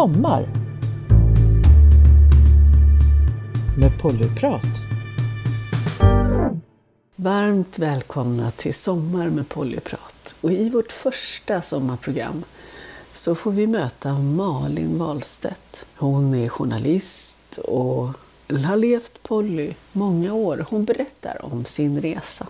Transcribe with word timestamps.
Sommar 0.00 0.48
med 3.78 4.00
Pollyprat. 4.00 4.82
Varmt 7.16 7.78
välkomna 7.78 8.50
till 8.50 8.74
Sommar 8.74 9.28
med 9.28 9.48
Pollyprat. 9.48 10.34
Och 10.40 10.52
i 10.52 10.70
vårt 10.70 10.92
första 10.92 11.62
sommarprogram 11.62 12.44
så 13.14 13.34
får 13.34 13.50
vi 13.50 13.66
möta 13.66 14.18
Malin 14.18 14.98
Wahlstedt. 14.98 15.86
Hon 15.96 16.34
är 16.34 16.48
journalist 16.48 17.58
och 17.58 18.08
har 18.66 18.76
levt 18.76 19.22
Polly 19.22 19.74
många 19.92 20.34
år. 20.34 20.66
Hon 20.70 20.84
berättar 20.84 21.44
om 21.44 21.64
sin 21.64 22.00
resa. 22.00 22.46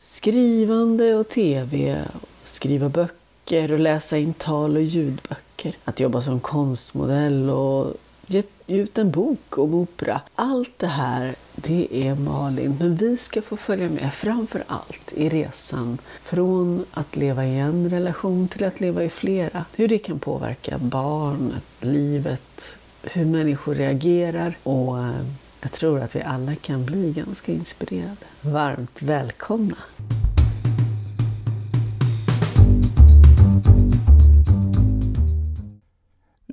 Skrivande 0.00 1.14
och 1.14 1.28
tv, 1.28 2.04
skriva 2.44 2.88
böcker 2.88 3.21
och 3.52 3.78
läsa 3.78 4.18
in 4.18 4.32
tal 4.32 4.76
och 4.76 4.82
ljudböcker. 4.82 5.76
Att 5.84 6.00
jobba 6.00 6.20
som 6.20 6.40
konstmodell 6.40 7.50
och 7.50 7.94
ge 8.26 8.42
ut 8.66 8.98
en 8.98 9.10
bok 9.10 9.58
om 9.58 9.74
opera. 9.74 10.20
Allt 10.34 10.78
det 10.78 10.86
här, 10.86 11.34
det 11.54 11.88
är 11.90 12.14
Malin. 12.14 12.76
Men 12.80 12.96
vi 12.96 13.16
ska 13.16 13.42
få 13.42 13.56
följa 13.56 13.88
med 13.88 14.14
framför 14.14 14.64
allt 14.66 15.12
i 15.12 15.28
resan 15.28 15.98
från 16.22 16.84
att 16.90 17.16
leva 17.16 17.44
i 17.46 17.58
en 17.58 17.90
relation 17.90 18.48
till 18.48 18.64
att 18.64 18.80
leva 18.80 19.04
i 19.04 19.08
flera. 19.08 19.64
Hur 19.76 19.88
det 19.88 19.98
kan 19.98 20.18
påverka 20.18 20.78
barnet, 20.78 21.64
livet, 21.80 22.76
hur 23.02 23.24
människor 23.24 23.74
reagerar 23.74 24.56
och 24.62 24.98
eh, 24.98 25.24
jag 25.60 25.72
tror 25.72 26.00
att 26.00 26.16
vi 26.16 26.22
alla 26.22 26.54
kan 26.54 26.84
bli 26.84 27.12
ganska 27.12 27.52
inspirerade. 27.52 28.16
Varmt 28.40 29.02
välkomna! 29.02 29.76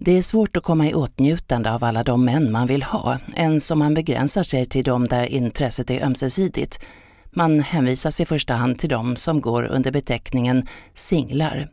Det 0.10 0.18
är 0.18 0.22
svårt 0.22 0.58
att 0.58 0.64
komma 0.64 0.88
i 0.88 0.94
åtnjutande 0.94 1.74
av 1.74 1.84
alla 1.84 2.04
de 2.04 2.26
män 2.26 2.52
man 2.52 2.68
vill 2.68 2.84
ha, 2.84 3.18
ens 3.36 3.72
om 3.72 3.80
man 3.80 3.94
begränsar 3.94 4.44
sig 4.44 4.66
till 4.66 4.84
de 4.84 5.08
där 5.08 5.26
intresset 5.26 5.92
är 5.92 6.06
ömsesidigt. 6.06 6.80
Man 7.26 7.60
hänvisas 7.60 8.22
i 8.22 8.26
första 8.26 8.54
hand 8.54 8.80
till 8.80 8.90
de 8.90 9.16
som 9.16 9.42
går 9.42 9.64
under 9.64 9.92
beteckningen 9.92 10.68
singlar. 10.96 11.70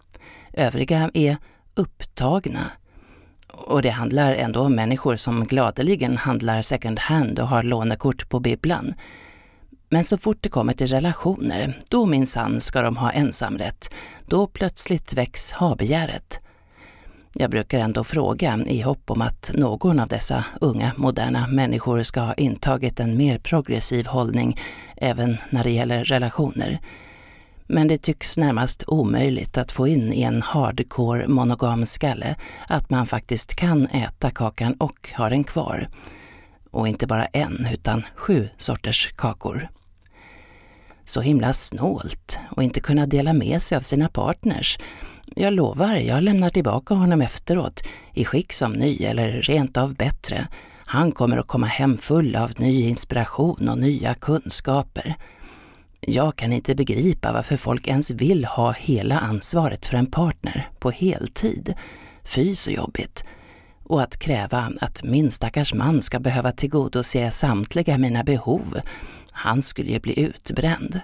Övriga 0.53 1.11
är 1.15 1.37
upptagna. 1.75 2.61
Och 3.49 3.83
det 3.83 3.91
handlar 3.91 4.35
ändå 4.35 4.61
om 4.61 4.75
människor 4.75 5.17
som 5.17 5.47
gladeligen 5.47 6.17
handlar 6.17 6.63
second 6.63 6.99
hand 6.99 7.39
och 7.39 7.49
har 7.49 7.63
lånekort 7.63 8.29
på 8.29 8.41
bibblan. 8.41 8.95
Men 9.89 10.05
så 10.05 10.19
fort 10.19 10.39
det 10.41 10.49
kommer 10.49 10.73
till 10.73 10.87
relationer, 10.87 11.83
då 11.91 12.07
minsann 12.07 12.61
ska 12.61 12.83
de 12.83 12.97
ha 12.97 13.11
ensamrätt. 13.11 13.91
Då 14.27 14.47
plötsligt 14.47 15.13
väcks 15.13 15.53
ha-begäret. 15.53 16.41
Jag 17.39 17.51
brukar 17.51 17.81
ändå 17.81 18.05
fråga 18.05 18.59
i 18.67 18.81
hopp 18.81 19.11
om 19.11 19.23
att 19.23 19.51
någon 19.55 20.01
av 20.01 20.09
dessa 20.09 20.45
unga, 20.61 20.93
moderna 20.97 21.47
människor 21.47 22.03
ska 22.03 22.21
ha 22.21 22.35
intagit 22.35 23.01
en 23.01 23.17
mer 23.17 23.39
progressiv 23.39 24.07
hållning 24.07 24.59
även 24.97 25.37
när 25.51 25.65
det 25.65 25.71
gäller 25.71 26.05
relationer. 26.05 26.81
Men 27.67 27.89
det 27.89 27.99
tycks 27.99 28.37
närmast 28.37 28.85
omöjligt 28.87 29.59
att 29.59 29.73
få 29.73 29.89
in 29.89 30.13
i 30.13 30.23
en 30.23 30.43
hardcore 30.43 31.29
monogam 31.29 31.87
skalle 31.87 32.37
att 32.69 32.91
man 32.91 33.07
faktiskt 33.07 33.55
kan 33.55 33.87
äta 33.87 34.31
kakan 34.31 34.75
och 34.79 35.11
ha 35.17 35.29
den 35.29 35.45
kvar. 35.45 35.89
Och 36.71 36.89
inte 36.89 37.07
bara 37.07 37.27
en, 37.27 37.69
utan 37.73 38.03
sju 38.15 38.49
sorters 38.59 39.13
kakor. 39.17 39.69
Så 41.05 41.21
himla 41.21 41.53
snålt 41.53 42.39
och 42.51 42.63
inte 42.63 42.81
kunna 42.81 43.07
dela 43.07 43.33
med 43.33 43.63
sig 43.63 43.77
av 43.77 43.83
sina 43.83 44.09
partners 44.09 44.79
jag 45.39 45.53
lovar, 45.53 45.97
jag 45.97 46.23
lämnar 46.23 46.51
tillbaka 46.51 46.95
honom 46.95 47.21
efteråt, 47.21 47.83
i 48.15 48.25
skick 48.25 48.53
som 48.53 48.73
ny 48.73 48.97
eller 48.97 49.33
rent 49.33 49.77
av 49.77 49.95
bättre. 49.95 50.49
Han 50.75 51.13
kommer 51.13 51.37
att 51.37 51.47
komma 51.47 51.67
hem 51.67 51.99
full 51.99 52.37
av 52.37 52.53
ny 52.57 52.83
inspiration 52.83 53.69
och 53.69 53.79
nya 53.79 54.15
kunskaper. 54.15 55.15
Jag 56.01 56.37
kan 56.37 56.53
inte 56.53 56.75
begripa 56.75 57.33
varför 57.33 57.57
folk 57.57 57.89
ens 57.89 58.11
vill 58.11 58.45
ha 58.45 58.73
hela 58.73 59.19
ansvaret 59.19 59.87
för 59.87 59.97
en 59.97 60.11
partner 60.11 60.69
på 60.79 60.91
heltid. 60.91 61.75
Fy 62.25 62.55
så 62.55 62.71
jobbigt. 62.71 63.25
Och 63.83 64.03
att 64.03 64.19
kräva 64.19 64.73
att 64.81 65.03
min 65.05 65.31
stackars 65.31 65.75
man 65.75 66.03
ska 66.03 66.19
behöva 66.19 66.53
tillgodose 66.53 67.31
samtliga 67.31 67.99
mina 67.99 68.25
behov. 68.25 68.81
Han 69.33 69.63
skulle 69.63 69.91
ju 69.91 70.01
bli 70.01 70.21
utbränd. 70.21 71.01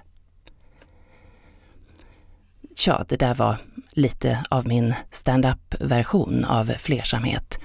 Tja, 2.77 3.05
det 3.09 3.17
där 3.17 3.35
var 3.35 3.57
lite 3.93 4.45
av 4.49 4.69
min 4.69 4.95
stand-up-version 5.11 6.45
av 6.45 6.73
flersamhet. 6.79 7.59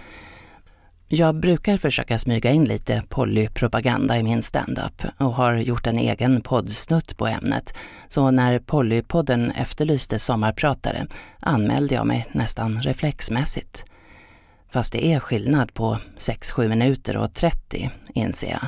Jag 1.10 1.36
brukar 1.36 1.78
försöka 1.78 2.20
smyga 2.20 2.52
in 2.52 2.66
lite 2.66 3.04
polypropaganda 3.10 4.18
i 4.18 4.24
min 4.24 4.44
stand-up 4.44 5.02
och 5.18 5.34
har 5.34 5.56
gjort 5.56 5.88
en 5.88 5.98
egen 5.98 6.42
poddsnutt 6.42 7.18
på 7.18 7.28
ämnet. 7.28 7.74
Så 8.08 8.32
när 8.32 8.60
Pollypodden 8.60 9.52
efterlyste 9.52 10.20
sommarpratare 10.20 11.06
anmälde 11.40 11.96
jag 11.96 12.08
mig 12.08 12.28
nästan 12.32 12.82
reflexmässigt. 12.82 13.86
Fast 14.70 14.94
det 14.94 15.06
är 15.06 15.20
skillnad 15.20 15.74
på 15.74 15.98
6-7 16.18 16.68
minuter 16.68 17.18
och 17.18 17.34
30, 17.34 17.90
inser 18.14 18.50
jag. 18.50 18.68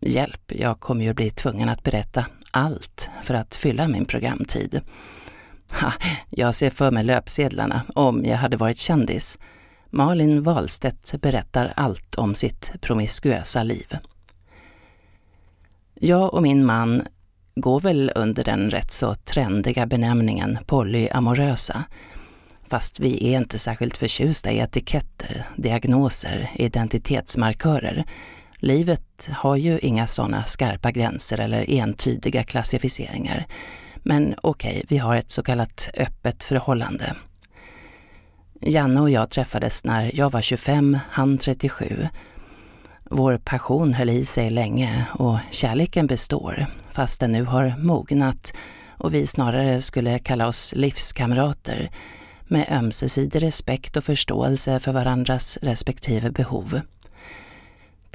Hjälp, 0.00 0.52
jag 0.52 0.80
kommer 0.80 1.04
ju 1.04 1.14
bli 1.14 1.30
tvungen 1.30 1.68
att 1.68 1.82
berätta 1.82 2.26
allt 2.50 3.08
för 3.22 3.34
att 3.34 3.54
fylla 3.56 3.88
min 3.88 4.04
programtid. 4.04 4.80
Ha, 5.70 5.92
jag 6.30 6.54
ser 6.54 6.70
för 6.70 6.90
mig 6.90 7.04
löpsedlarna 7.04 7.82
om 7.94 8.24
jag 8.24 8.36
hade 8.36 8.56
varit 8.56 8.78
kändis. 8.78 9.38
Malin 9.90 10.42
Wahlstedt 10.42 11.20
berättar 11.20 11.72
allt 11.76 12.14
om 12.14 12.34
sitt 12.34 12.72
promiskuösa 12.80 13.62
liv. 13.62 13.96
Jag 15.94 16.34
och 16.34 16.42
min 16.42 16.64
man 16.64 17.02
går 17.54 17.80
väl 17.80 18.12
under 18.14 18.44
den 18.44 18.70
rätt 18.70 18.92
så 18.92 19.14
trendiga 19.14 19.86
benämningen 19.86 20.58
polyamorösa. 20.66 21.84
Fast 22.68 23.00
vi 23.00 23.34
är 23.34 23.38
inte 23.38 23.58
särskilt 23.58 23.96
förtjusta 23.96 24.52
i 24.52 24.58
etiketter, 24.58 25.44
diagnoser, 25.56 26.50
identitetsmarkörer. 26.54 28.04
Livet 28.56 29.28
har 29.32 29.56
ju 29.56 29.78
inga 29.78 30.06
sådana 30.06 30.44
skarpa 30.44 30.90
gränser 30.90 31.40
eller 31.40 31.70
entydiga 31.70 32.42
klassificeringar. 32.42 33.46
Men 34.08 34.34
okej, 34.42 34.70
okay, 34.70 34.82
vi 34.88 34.98
har 34.98 35.16
ett 35.16 35.30
så 35.30 35.42
kallat 35.42 35.90
öppet 35.96 36.44
förhållande. 36.44 37.16
Janne 38.60 39.00
och 39.00 39.10
jag 39.10 39.30
träffades 39.30 39.84
när 39.84 40.10
jag 40.14 40.32
var 40.32 40.42
25, 40.42 40.98
han 41.10 41.38
37. 41.38 42.08
Vår 43.04 43.38
passion 43.38 43.94
höll 43.94 44.10
i 44.10 44.24
sig 44.24 44.50
länge 44.50 45.06
och 45.12 45.38
kärleken 45.50 46.06
består, 46.06 46.66
fast 46.90 47.20
den 47.20 47.32
nu 47.32 47.44
har 47.44 47.74
mognat 47.78 48.52
och 48.88 49.14
vi 49.14 49.26
snarare 49.26 49.82
skulle 49.82 50.18
kalla 50.18 50.48
oss 50.48 50.74
livskamrater 50.76 51.90
med 52.44 52.66
ömsesidig 52.70 53.42
respekt 53.42 53.96
och 53.96 54.04
förståelse 54.04 54.80
för 54.80 54.92
varandras 54.92 55.58
respektive 55.62 56.30
behov. 56.30 56.80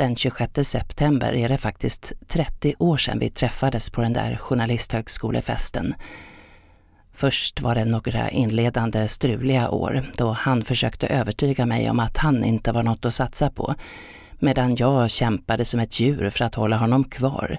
Den 0.01 0.15
26 0.15 0.67
september 0.67 1.33
är 1.33 1.49
det 1.49 1.57
faktiskt 1.57 2.13
30 2.27 2.75
år 2.79 2.97
sedan 2.97 3.19
vi 3.19 3.29
träffades 3.29 3.89
på 3.89 4.01
den 4.01 4.13
där 4.13 4.37
journalisthögskolefesten. 4.37 5.95
Först 7.13 7.61
var 7.61 7.75
det 7.75 7.85
några 7.85 8.29
inledande 8.29 9.07
struliga 9.07 9.69
år 9.69 10.03
då 10.17 10.31
han 10.31 10.63
försökte 10.63 11.07
övertyga 11.07 11.65
mig 11.65 11.89
om 11.89 11.99
att 11.99 12.17
han 12.17 12.43
inte 12.43 12.71
var 12.71 12.83
något 12.83 13.05
att 13.05 13.13
satsa 13.13 13.49
på, 13.49 13.75
medan 14.39 14.75
jag 14.75 15.11
kämpade 15.11 15.65
som 15.65 15.79
ett 15.79 15.99
djur 15.99 16.29
för 16.29 16.45
att 16.45 16.55
hålla 16.55 16.77
honom 16.77 17.03
kvar 17.03 17.57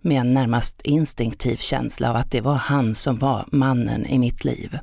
med 0.00 0.20
en 0.20 0.32
närmast 0.32 0.80
instinktiv 0.82 1.56
känsla 1.56 2.10
av 2.10 2.16
att 2.16 2.30
det 2.30 2.40
var 2.40 2.56
han 2.56 2.94
som 2.94 3.18
var 3.18 3.44
mannen 3.50 4.06
i 4.06 4.18
mitt 4.18 4.44
liv. 4.44 4.78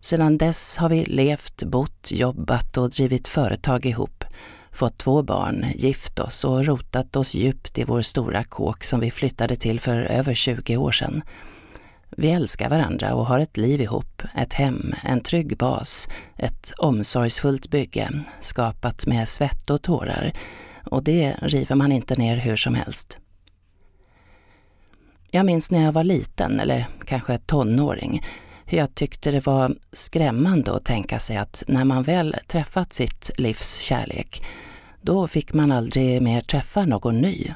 Sedan 0.00 0.38
dess 0.38 0.76
har 0.76 0.88
vi 0.88 1.04
levt, 1.04 1.62
bott, 1.62 2.10
jobbat 2.10 2.76
och 2.76 2.90
drivit 2.90 3.28
företag 3.28 3.86
ihop 3.86 4.24
fått 4.76 4.98
två 4.98 5.22
barn, 5.22 5.66
gift 5.74 6.18
oss 6.18 6.44
och 6.44 6.64
rotat 6.64 7.16
oss 7.16 7.34
djupt 7.34 7.78
i 7.78 7.84
vår 7.84 8.02
stora 8.02 8.44
kåk 8.44 8.84
som 8.84 9.00
vi 9.00 9.10
flyttade 9.10 9.56
till 9.56 9.80
för 9.80 10.00
över 10.00 10.34
20 10.34 10.76
år 10.76 10.92
sedan. 10.92 11.22
Vi 12.10 12.30
älskar 12.30 12.70
varandra 12.70 13.14
och 13.14 13.26
har 13.26 13.40
ett 13.40 13.56
liv 13.56 13.80
ihop, 13.80 14.22
ett 14.34 14.52
hem, 14.52 14.94
en 15.04 15.20
trygg 15.20 15.56
bas, 15.56 16.08
ett 16.36 16.72
omsorgsfullt 16.78 17.70
bygge, 17.70 18.10
skapat 18.40 19.06
med 19.06 19.28
svett 19.28 19.70
och 19.70 19.82
tårar. 19.82 20.32
Och 20.84 21.04
det 21.04 21.36
river 21.42 21.74
man 21.74 21.92
inte 21.92 22.14
ner 22.14 22.36
hur 22.36 22.56
som 22.56 22.74
helst. 22.74 23.18
Jag 25.30 25.46
minns 25.46 25.70
när 25.70 25.84
jag 25.84 25.92
var 25.92 26.04
liten, 26.04 26.60
eller 26.60 26.86
kanske 27.04 27.38
tonåring, 27.38 28.22
hur 28.64 28.78
jag 28.78 28.94
tyckte 28.94 29.30
det 29.30 29.46
var 29.46 29.74
skrämmande 29.92 30.76
att 30.76 30.84
tänka 30.84 31.18
sig 31.18 31.36
att 31.36 31.64
när 31.68 31.84
man 31.84 32.02
väl 32.02 32.36
träffat 32.46 32.92
sitt 32.92 33.30
livs 33.38 33.80
kärlek 33.80 34.42
då 35.06 35.28
fick 35.28 35.52
man 35.52 35.72
aldrig 35.72 36.22
mer 36.22 36.40
träffa 36.40 36.84
någon 36.84 37.20
ny. 37.20 37.54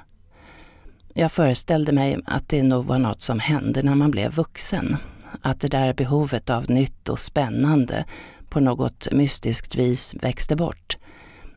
Jag 1.14 1.32
föreställde 1.32 1.92
mig 1.92 2.18
att 2.26 2.48
det 2.48 2.62
nog 2.62 2.84
var 2.84 2.98
något 2.98 3.20
som 3.20 3.38
hände 3.38 3.82
när 3.82 3.94
man 3.94 4.10
blev 4.10 4.32
vuxen. 4.32 4.96
Att 5.42 5.60
det 5.60 5.68
där 5.68 5.94
behovet 5.94 6.50
av 6.50 6.70
nytt 6.70 7.08
och 7.08 7.20
spännande 7.20 8.04
på 8.48 8.60
något 8.60 9.12
mystiskt 9.12 9.74
vis 9.74 10.14
växte 10.22 10.56
bort. 10.56 10.96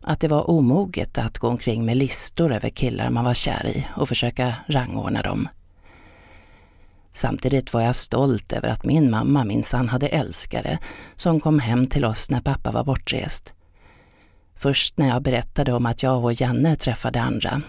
Att 0.01 0.19
det 0.19 0.27
var 0.27 0.49
omoget 0.49 1.17
att 1.17 1.39
gå 1.39 1.47
omkring 1.47 1.85
med 1.85 1.97
listor 1.97 2.51
över 2.53 2.69
killar 2.69 3.09
man 3.09 3.25
var 3.25 3.33
kär 3.33 3.67
i 3.67 3.87
och 3.95 4.09
försöka 4.09 4.55
rangordna 4.67 5.21
dem. 5.21 5.47
Samtidigt 7.13 7.73
var 7.73 7.81
jag 7.81 7.95
stolt 7.95 8.53
över 8.53 8.67
att 8.67 8.85
min 8.85 9.11
mamma 9.11 9.43
minsann 9.43 9.89
hade 9.89 10.07
älskare 10.07 10.79
som 11.15 11.39
kom 11.39 11.59
hem 11.59 11.87
till 11.87 12.05
oss 12.05 12.29
när 12.29 12.41
pappa 12.41 12.71
var 12.71 12.83
bortrest. 12.83 13.53
Först 14.55 14.97
när 14.97 15.07
jag 15.07 15.21
berättade 15.21 15.73
om 15.73 15.85
att 15.85 16.03
jag 16.03 16.23
och 16.23 16.41
Janne 16.41 16.75
träffade 16.75 17.21
andra 17.21 17.61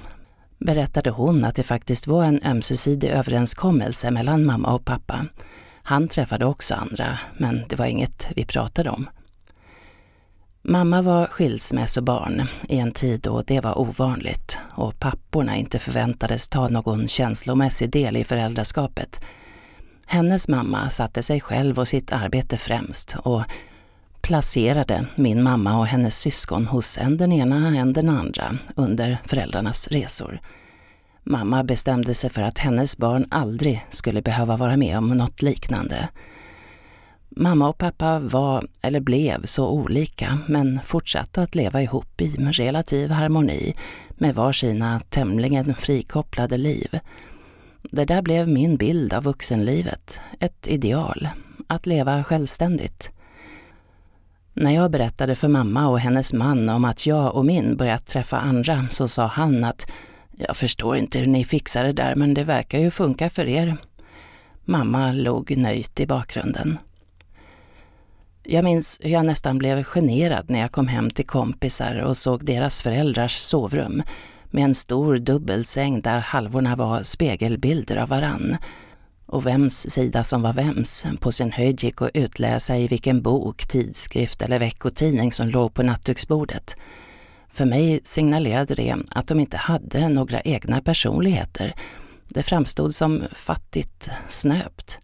berättade 0.58 1.10
hon 1.10 1.44
att 1.44 1.54
det 1.54 1.62
faktiskt 1.62 2.06
var 2.06 2.25
en 2.25 2.42
ömsesidig 2.44 3.08
överenskommelse 3.08 4.10
mellan 4.10 4.44
mamma 4.44 4.75
och 4.75 4.84
pappa. 4.84 5.26
Han 5.82 6.08
träffade 6.08 6.46
också 6.46 6.75
andra, 6.75 7.19
men 7.38 7.64
det 7.69 7.76
var 7.76 7.86
inget 7.86 8.26
vi 8.36 8.44
pratade 8.44 8.90
om. 8.90 9.08
Mamma 10.62 11.02
var 11.02 11.26
skilsmässobarn 11.26 12.42
i 12.69 12.78
en 12.78 12.92
tid 12.92 13.20
då 13.20 13.42
det 13.42 13.60
var 13.60 13.78
ovanligt 13.78 14.58
och 14.70 15.00
papporna 15.00 15.56
inte 15.56 15.78
förväntades 15.78 16.48
ta 16.48 16.69
någon 16.69 17.08
känslomässig 17.08 17.90
del 17.90 18.16
i 18.16 18.25
föräldraskapet. 18.25 19.25
Hennes 20.06 20.48
mamma 20.48 20.90
satte 20.90 21.22
sig 21.22 21.40
själv 21.40 21.78
och 21.78 21.88
sitt 21.88 22.12
arbete 22.12 22.56
främst 22.56 23.16
och 23.19 23.42
placerade 24.25 25.06
min 25.15 25.43
mamma 25.43 25.79
och 25.79 25.87
hennes 25.87 26.19
syskon 26.19 26.67
hos 26.67 26.99
en 26.99 27.17
den 27.17 27.32
ena, 27.32 27.79
en 27.79 27.93
den 27.93 28.09
andra 28.09 28.59
under 28.75 29.19
föräldrarnas 29.25 29.88
resor. 29.88 30.41
Mamma 31.23 31.65
bestämde 31.65 32.15
sig 32.15 32.31
för 32.31 32.43
att 32.43 32.59
hennes 32.59 32.99
barn 32.99 33.26
aldrig 33.31 33.87
skulle 33.91 34.23
behöva 34.23 34.56
vara 34.56 34.76
med 34.76 34.99
om 34.99 35.09
något 35.09 35.43
liknande. 35.43 36.09
Mamma 37.29 37.69
och 37.69 37.79
pappa 37.79 38.19
var, 38.19 38.67
eller 38.82 39.00
blev, 39.00 39.44
så 39.44 39.69
olika 39.69 40.38
men 40.49 40.81
fortsatte 40.85 41.43
att 41.43 41.55
leva 41.55 41.82
ihop 41.82 42.20
i 42.20 42.29
relativ 42.37 43.11
harmoni 43.11 43.75
med 44.11 44.35
var 44.35 44.53
sina 44.53 45.00
tämligen 45.09 45.75
frikopplade 45.75 46.59
liv. 46.59 46.99
Det 47.82 48.05
där 48.05 48.23
blev 48.23 48.49
min 48.49 48.77
bild 48.77 49.12
av 49.12 49.23
vuxenlivet, 49.23 50.20
ett 50.41 50.67
ideal, 50.69 51.29
att 51.67 51.87
leva 51.87 52.25
självständigt. 52.25 53.13
När 54.56 54.71
jag 54.71 54.91
berättade 54.91 55.35
för 55.35 55.49
mamma 55.49 55.89
och 55.89 56.01
hennes 56.01 56.33
man 56.33 56.69
om 56.69 56.85
att 56.85 57.06
jag 57.06 57.35
och 57.35 57.45
min 57.45 57.77
börjat 57.77 58.06
träffa 58.06 58.39
andra 58.39 58.87
så 58.91 59.09
sa 59.09 59.27
han 59.27 59.65
att 59.65 59.91
jag 60.39 60.56
förstår 60.56 60.97
inte 60.97 61.19
hur 61.19 61.27
ni 61.27 61.45
fixar 61.45 61.85
det 61.85 61.93
där 61.93 62.15
men 62.15 62.35
det 62.35 62.45
verkar 62.45 62.79
ju 62.79 62.91
funka 62.91 63.31
för 63.31 63.49
er. 63.49 63.77
Mamma 64.65 65.12
log 65.12 65.56
nöjt 65.56 66.01
i 66.01 66.06
bakgrunden. 66.06 66.79
Jag 68.43 68.65
minns 68.65 68.99
hur 69.03 69.11
jag 69.11 69.27
nästan 69.27 69.59
blev 69.59 69.85
generad 69.85 70.51
när 70.51 70.61
jag 70.61 70.73
kom 70.73 70.89
hem 70.89 71.11
till 71.11 71.27
kompisar 71.27 71.97
och 71.97 72.17
såg 72.17 72.45
deras 72.45 72.83
föräldrars 72.83 73.37
sovrum 73.39 74.03
med 74.51 74.65
en 74.65 74.75
stor 74.75 75.19
dubbelsäng 75.19 76.01
där 76.01 76.19
halvorna 76.19 76.77
var 76.77 77.03
spegelbilder 77.03 77.97
av 77.97 78.09
varann 78.09 78.56
och 79.34 79.46
vems 79.46 79.90
sida 79.90 80.25
som 80.25 80.42
var 80.42 80.52
vems 80.52 81.06
på 81.20 81.32
sin 81.32 81.52
höjd 81.52 81.82
gick 81.82 82.02
att 82.02 82.10
utläsa 82.14 82.78
i 82.78 82.88
vilken 82.88 83.22
bok, 83.22 83.66
tidskrift 83.66 84.42
eller 84.42 84.58
veckotidning 84.58 85.32
som 85.32 85.48
låg 85.48 85.75
på 85.75 85.82
nattduksbordet. 85.82 86.76
För 87.48 87.64
mig 87.64 88.00
signalerade 88.04 88.75
det 88.75 88.96
att 89.10 89.28
de 89.28 89.40
inte 89.40 89.56
hade 89.56 90.08
några 90.08 90.40
egna 90.40 90.81
personligheter. 90.81 91.75
Det 92.28 92.42
framstod 92.42 92.94
som 92.94 93.22
fattigt 93.32 94.10
snöpt. 94.28 94.98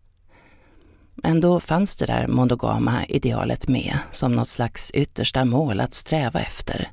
Ändå 1.25 1.61
fanns 1.61 1.97
det 1.97 2.07
där 2.07 2.27
monogama 2.27 3.05
idealet 3.07 3.69
med 3.69 3.99
som 4.13 4.33
något 4.33 4.49
slags 4.49 4.91
yttersta 4.91 5.45
mål 5.45 5.81
att 5.81 5.95
sträva 5.95 6.41
efter. 6.41 6.91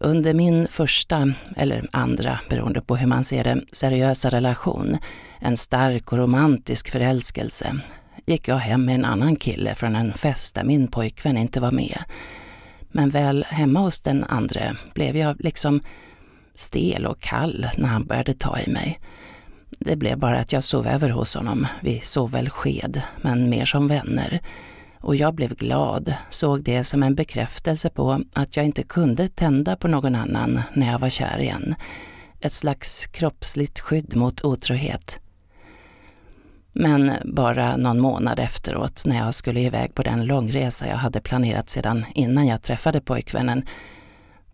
Under 0.00 0.34
min 0.34 0.68
första, 0.68 1.32
eller 1.56 1.88
andra 1.92 2.40
beroende 2.48 2.80
på 2.80 2.96
hur 2.96 3.06
man 3.06 3.24
ser 3.24 3.44
det, 3.44 3.60
seriösa 3.72 4.28
relation, 4.28 4.96
en 5.40 5.56
stark 5.56 6.12
och 6.12 6.18
romantisk 6.18 6.90
förälskelse, 6.90 7.76
gick 8.26 8.48
jag 8.48 8.56
hem 8.56 8.84
med 8.84 8.94
en 8.94 9.04
annan 9.04 9.36
kille 9.36 9.74
från 9.74 9.96
en 9.96 10.12
fest 10.12 10.54
där 10.54 10.64
min 10.64 10.88
pojkvän 10.88 11.36
inte 11.36 11.60
var 11.60 11.72
med. 11.72 11.98
Men 12.88 13.10
väl 13.10 13.44
hemma 13.48 13.80
hos 13.80 13.98
den 13.98 14.24
andre 14.24 14.74
blev 14.94 15.16
jag 15.16 15.40
liksom 15.40 15.80
stel 16.54 17.06
och 17.06 17.20
kall 17.20 17.66
när 17.76 17.88
han 17.88 18.06
började 18.06 18.34
ta 18.34 18.60
i 18.60 18.70
mig. 18.70 19.00
Det 19.78 19.96
blev 19.96 20.18
bara 20.18 20.38
att 20.38 20.52
jag 20.52 20.64
sov 20.64 20.86
över 20.86 21.08
hos 21.08 21.34
honom. 21.34 21.66
Vi 21.80 22.00
sov 22.00 22.30
väl 22.30 22.50
sked, 22.50 23.02
men 23.20 23.50
mer 23.50 23.64
som 23.64 23.88
vänner. 23.88 24.40
Och 25.00 25.16
jag 25.16 25.34
blev 25.34 25.54
glad, 25.54 26.14
såg 26.30 26.62
det 26.62 26.84
som 26.84 27.02
en 27.02 27.14
bekräftelse 27.14 27.90
på 27.90 28.20
att 28.32 28.56
jag 28.56 28.66
inte 28.66 28.82
kunde 28.82 29.28
tända 29.28 29.76
på 29.76 29.88
någon 29.88 30.14
annan 30.14 30.60
när 30.72 30.92
jag 30.92 30.98
var 30.98 31.08
kär 31.08 31.38
igen. 31.38 31.74
Ett 32.40 32.52
slags 32.52 33.06
kroppsligt 33.06 33.80
skydd 33.80 34.16
mot 34.16 34.44
otrohet. 34.44 35.20
Men 36.72 37.12
bara 37.24 37.76
någon 37.76 38.00
månad 38.00 38.38
efteråt, 38.38 39.04
när 39.06 39.16
jag 39.16 39.34
skulle 39.34 39.60
iväg 39.60 39.94
på 39.94 40.02
den 40.02 40.26
långresa 40.26 40.86
jag 40.86 40.96
hade 40.96 41.20
planerat 41.20 41.70
sedan 41.70 42.04
innan 42.14 42.46
jag 42.46 42.62
träffade 42.62 43.00
pojkvännen, 43.00 43.64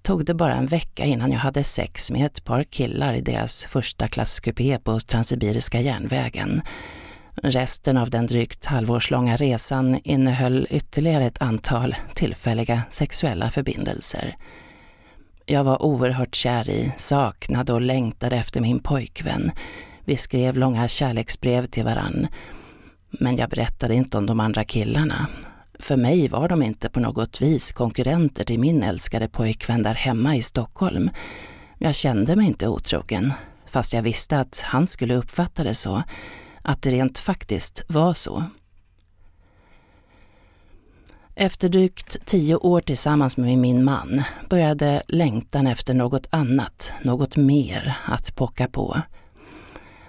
tog 0.02 0.24
det 0.24 0.34
bara 0.34 0.54
en 0.54 0.66
vecka 0.66 1.04
innan 1.04 1.32
jag 1.32 1.38
hade 1.38 1.64
sex 1.64 2.10
med 2.10 2.26
ett 2.26 2.44
par 2.44 2.64
killar 2.64 3.14
i 3.14 3.20
deras 3.20 3.64
första 3.64 4.08
klasskupé 4.08 4.78
på 4.78 5.00
Transsibiriska 5.00 5.80
järnvägen. 5.80 6.62
Resten 7.34 7.96
av 7.96 8.10
den 8.10 8.26
drygt 8.26 8.64
halvårslånga 8.64 9.36
resan 9.36 10.00
innehöll 10.04 10.66
ytterligare 10.70 11.26
ett 11.26 11.42
antal 11.42 11.94
tillfälliga 12.14 12.82
sexuella 12.90 13.50
förbindelser. 13.50 14.36
Jag 15.46 15.64
var 15.64 15.82
oerhört 15.82 16.34
kär 16.34 16.70
i, 16.70 16.92
saknade 16.96 17.72
och 17.72 17.80
längtade 17.80 18.36
efter 18.36 18.60
min 18.60 18.78
pojkvän. 18.78 19.50
Vi 20.04 20.16
skrev 20.16 20.56
långa 20.56 20.88
kärleksbrev 20.88 21.66
till 21.66 21.84
varann. 21.84 22.26
Men 23.10 23.36
jag 23.36 23.50
berättade 23.50 23.94
inte 23.94 24.18
om 24.18 24.26
de 24.26 24.40
andra 24.40 24.64
killarna. 24.64 25.26
För 25.78 25.96
mig 25.96 26.28
var 26.28 26.48
de 26.48 26.62
inte 26.62 26.90
på 26.90 27.00
något 27.00 27.40
vis 27.40 27.72
konkurrenter 27.72 28.44
till 28.44 28.60
min 28.60 28.82
älskade 28.82 29.28
pojkvän 29.28 29.82
där 29.82 29.94
hemma 29.94 30.36
i 30.36 30.42
Stockholm. 30.42 31.10
Jag 31.78 31.94
kände 31.94 32.36
mig 32.36 32.46
inte 32.46 32.68
otrogen, 32.68 33.32
fast 33.66 33.92
jag 33.92 34.02
visste 34.02 34.40
att 34.40 34.62
han 34.66 34.86
skulle 34.86 35.14
uppfatta 35.14 35.64
det 35.64 35.74
så, 35.74 36.02
att 36.62 36.82
det 36.82 36.90
rent 36.90 37.18
faktiskt 37.18 37.84
var 37.88 38.14
så. 38.14 38.44
Efter 41.34 41.68
drygt 41.68 42.26
tio 42.26 42.56
år 42.56 42.80
tillsammans 42.80 43.36
med 43.36 43.58
min 43.58 43.84
man 43.84 44.22
började 44.48 45.02
längtan 45.08 45.66
efter 45.66 45.94
något 45.94 46.26
annat, 46.30 46.92
något 47.02 47.36
mer, 47.36 47.94
att 48.04 48.36
pocka 48.36 48.68
på. 48.68 49.00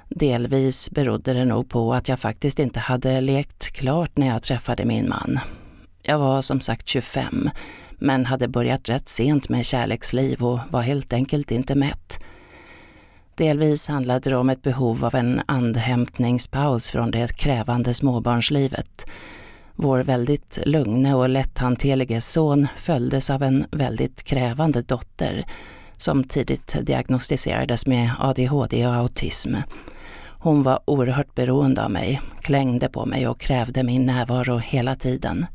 Delvis 0.09 0.91
berodde 0.91 1.33
det 1.33 1.45
nog 1.45 1.69
på 1.69 1.93
att 1.93 2.09
jag 2.09 2.19
faktiskt 2.19 2.59
inte 2.59 2.79
hade 2.79 3.21
lekt 3.21 3.71
klart 3.71 4.17
när 4.17 4.27
jag 4.27 4.43
träffade 4.43 4.85
min 4.85 5.09
man. 5.09 5.39
Jag 6.01 6.19
var 6.19 6.41
som 6.41 6.59
sagt 6.59 6.87
25, 6.87 7.49
men 7.91 8.25
hade 8.25 8.47
börjat 8.47 8.89
rätt 8.89 9.09
sent 9.09 9.49
med 9.49 9.65
kärleksliv 9.65 10.43
och 10.43 10.59
var 10.69 10.81
helt 10.81 11.13
enkelt 11.13 11.51
inte 11.51 11.75
mätt. 11.75 12.19
Delvis 13.35 13.87
handlade 13.87 14.29
det 14.29 14.35
om 14.35 14.49
ett 14.49 14.61
behov 14.61 15.05
av 15.05 15.15
en 15.15 15.41
andhämtningspaus 15.45 16.91
från 16.91 17.11
det 17.11 17.37
krävande 17.37 17.93
småbarnslivet. 17.93 19.05
Vår 19.75 19.99
väldigt 19.99 20.59
lugne 20.65 21.13
och 21.13 21.29
lätthanterlige 21.29 22.21
son 22.21 22.67
följdes 22.77 23.29
av 23.29 23.43
en 23.43 23.65
väldigt 23.71 24.23
krävande 24.23 24.81
dotter 24.81 25.45
som 25.97 26.23
tidigt 26.23 26.75
diagnostiserades 26.81 27.87
med 27.87 28.11
ADHD 28.19 28.87
och 28.87 28.93
autism. 28.93 29.55
Hon 30.25 30.63
var 30.63 30.79
oerhört 30.85 31.35
beroende 31.35 31.83
av 31.83 31.91
mig, 31.91 32.21
klängde 32.41 32.89
på 32.89 33.05
mig 33.05 33.27
och 33.27 33.39
krävde 33.39 33.83
min 33.83 34.05
närvaro 34.05 34.57
hela 34.57 34.95
tiden. 34.95 35.45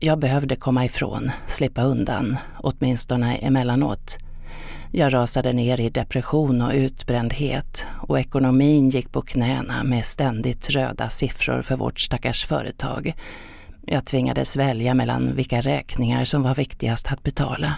Jag 0.00 0.18
behövde 0.18 0.56
komma 0.56 0.84
ifrån, 0.84 1.30
slippa 1.48 1.82
undan, 1.82 2.36
åtminstone 2.56 3.36
emellanåt. 3.36 4.25
Jag 4.92 5.14
rasade 5.14 5.52
ner 5.52 5.80
i 5.80 5.90
depression 5.90 6.62
och 6.62 6.72
utbrändhet 6.72 7.86
och 8.08 8.20
ekonomin 8.20 8.90
gick 8.90 9.12
på 9.12 9.22
knäna 9.22 9.84
med 9.84 10.04
ständigt 10.04 10.70
röda 10.70 11.08
siffror 11.08 11.62
för 11.62 11.76
vårt 11.76 12.00
stackars 12.00 12.46
företag. 12.46 13.14
Jag 13.86 14.06
tvingades 14.06 14.56
välja 14.56 14.94
mellan 14.94 15.36
vilka 15.36 15.60
räkningar 15.60 16.24
som 16.24 16.42
var 16.42 16.54
viktigast 16.54 17.12
att 17.12 17.22
betala. 17.22 17.74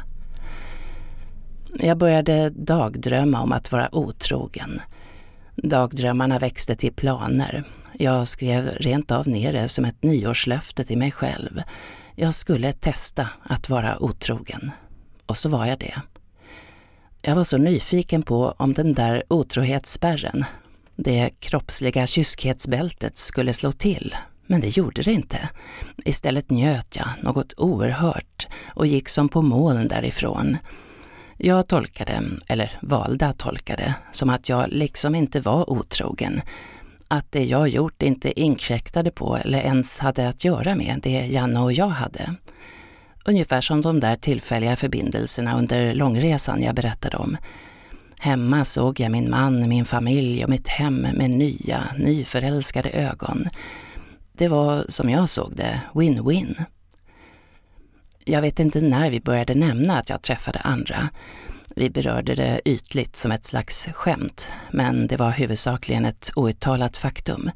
Jag 1.81 1.99
började 1.99 2.51
dagdrömma 2.51 3.43
om 3.43 3.53
att 3.53 3.73
vara 3.73 3.95
otrogen. 3.95 4.81
Dagdrömmarna 5.57 6.39
växte 6.39 6.75
till 6.75 6.93
planer. 6.93 7.65
Jag 7.93 8.29
skrev 8.29 8.67
rent 8.67 9.11
av 9.11 9.29
ner 9.29 9.53
det 9.53 9.69
som 9.69 9.85
ett 9.85 10.03
nyårslöfte 10.03 10.85
till 10.85 10.99
mig 10.99 11.11
själv. 11.11 11.63
Jag 12.15 12.35
skulle 12.35 12.73
testa 12.73 13.29
att 13.43 13.69
vara 13.69 14.03
otrogen. 14.03 14.71
Och 15.27 15.39
så 15.39 15.49
var 15.49 15.67
jag 15.67 15.79
det. 15.79 15.95
Jag 17.29 17.37
var 17.37 17.45
så 17.45 17.59
nyfiken 17.59 18.23
på 18.23 18.55
om 18.57 18.73
den 18.73 18.95
där 18.95 19.23
otrohetsspärren, 19.29 20.45
det 20.97 21.31
kroppsliga 21.41 22.07
kyskhetsbältet, 22.07 23.19
skulle 23.19 23.53
slå 23.53 23.73
till. 23.73 24.17
Men 24.47 24.61
det 24.61 24.77
gjorde 24.77 25.03
det 25.03 25.13
inte. 25.13 25.49
Istället 26.05 26.51
njöt 26.51 26.97
jag 26.97 27.09
något 27.23 27.55
oerhört 27.57 28.47
och 28.75 28.87
gick 28.87 29.09
som 29.09 29.29
på 29.29 29.43
moln 29.43 29.89
därifrån. 29.89 30.57
Jag 31.37 31.69
tolkade, 31.69 32.23
eller 32.47 32.79
valde 32.83 33.27
att 33.27 33.39
tolka 33.39 33.77
det, 33.77 33.95
som 34.13 34.31
att 34.31 34.49
jag 34.49 34.69
liksom 34.69 35.15
inte 35.15 35.41
var 35.41 35.71
otrogen. 35.71 36.41
Att 37.09 37.33
det 37.33 37.45
jag 37.45 37.69
gjort 37.69 38.03
inte 38.03 38.41
inkräktade 38.41 39.11
på 39.11 39.37
eller 39.37 39.59
ens 39.59 39.99
hade 39.99 40.29
att 40.29 40.45
göra 40.45 40.75
med 40.75 41.01
det 41.03 41.27
Janne 41.27 41.61
och 41.61 41.73
jag 41.73 41.89
hade. 41.89 42.35
Ungefär 43.29 43.61
som 43.61 43.81
de 43.81 44.01
där 44.01 44.17
tillfälliga 44.17 44.77
förbindelserna 44.77 45.59
under 45.59 45.95
långresan 45.95 46.63
jag 46.63 46.75
berättade 46.75 47.17
om. 47.17 47.37
Hemma 48.19 48.65
såg 48.65 49.01
jag 49.01 49.13
min 49.13 49.31
man, 49.31 49.69
min 49.69 49.85
familj 49.85 50.45
och 50.45 50.51
mitt 50.51 50.69
hem 50.69 50.95
med 50.95 51.31
nya, 51.31 51.85
nyförälskade 51.99 52.91
ögon. 52.91 53.49
Det 54.33 54.49
var, 54.49 54.85
som 54.89 55.11
jag 55.11 55.29
såg 55.29 55.57
det, 55.57 55.81
win-win. 55.93 56.65
Jag 58.25 58.43
vet 58.43 58.61
inte 58.61 58.81
när 58.81 59.11
vi 59.11 59.21
började 59.21 59.55
nämna 59.55 59.99
att 59.99 60.11
jag 60.11 60.23
träffade 60.23 60.59
andra. 60.59 61.09
Vi 61.77 61.91
berörde 61.91 62.35
det 62.35 62.61
ytligt 62.65 63.17
som 63.17 63.33
ett 63.33 63.47
slags 63.47 63.89
skämt, 63.93 64.51
men 64.71 65.07
det 65.07 65.17
var 65.17 65.31
huvudsakligen 65.31 66.05
ett 66.05 66.31
outtalat 66.37 66.97
faktum. 66.97 67.51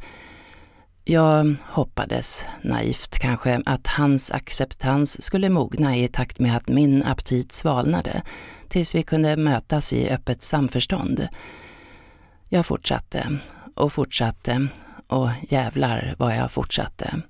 Jag 1.05 1.55
hoppades, 1.65 2.45
naivt 2.63 3.19
kanske, 3.19 3.63
att 3.67 3.87
hans 3.87 4.31
acceptans 4.31 5.23
skulle 5.23 5.49
mogna 5.49 5.97
i 5.97 6.09
takt 6.09 6.39
med 6.39 6.57
att 6.57 6.69
min 6.69 7.03
aptit 7.03 7.53
svalnade, 7.53 8.23
tills 8.69 8.95
vi 8.95 9.03
kunde 9.03 9.37
mötas 9.37 9.93
i 9.93 10.11
öppet 10.11 10.43
samförstånd. 10.43 11.29
Jag 12.49 12.67
fortsatte 12.67 13.39
och 13.75 13.93
fortsatte 13.93 14.67
och 15.07 15.31
jävlar 15.49 16.15
vad 16.19 16.37
jag 16.37 16.53
fortsatte. 16.53 17.23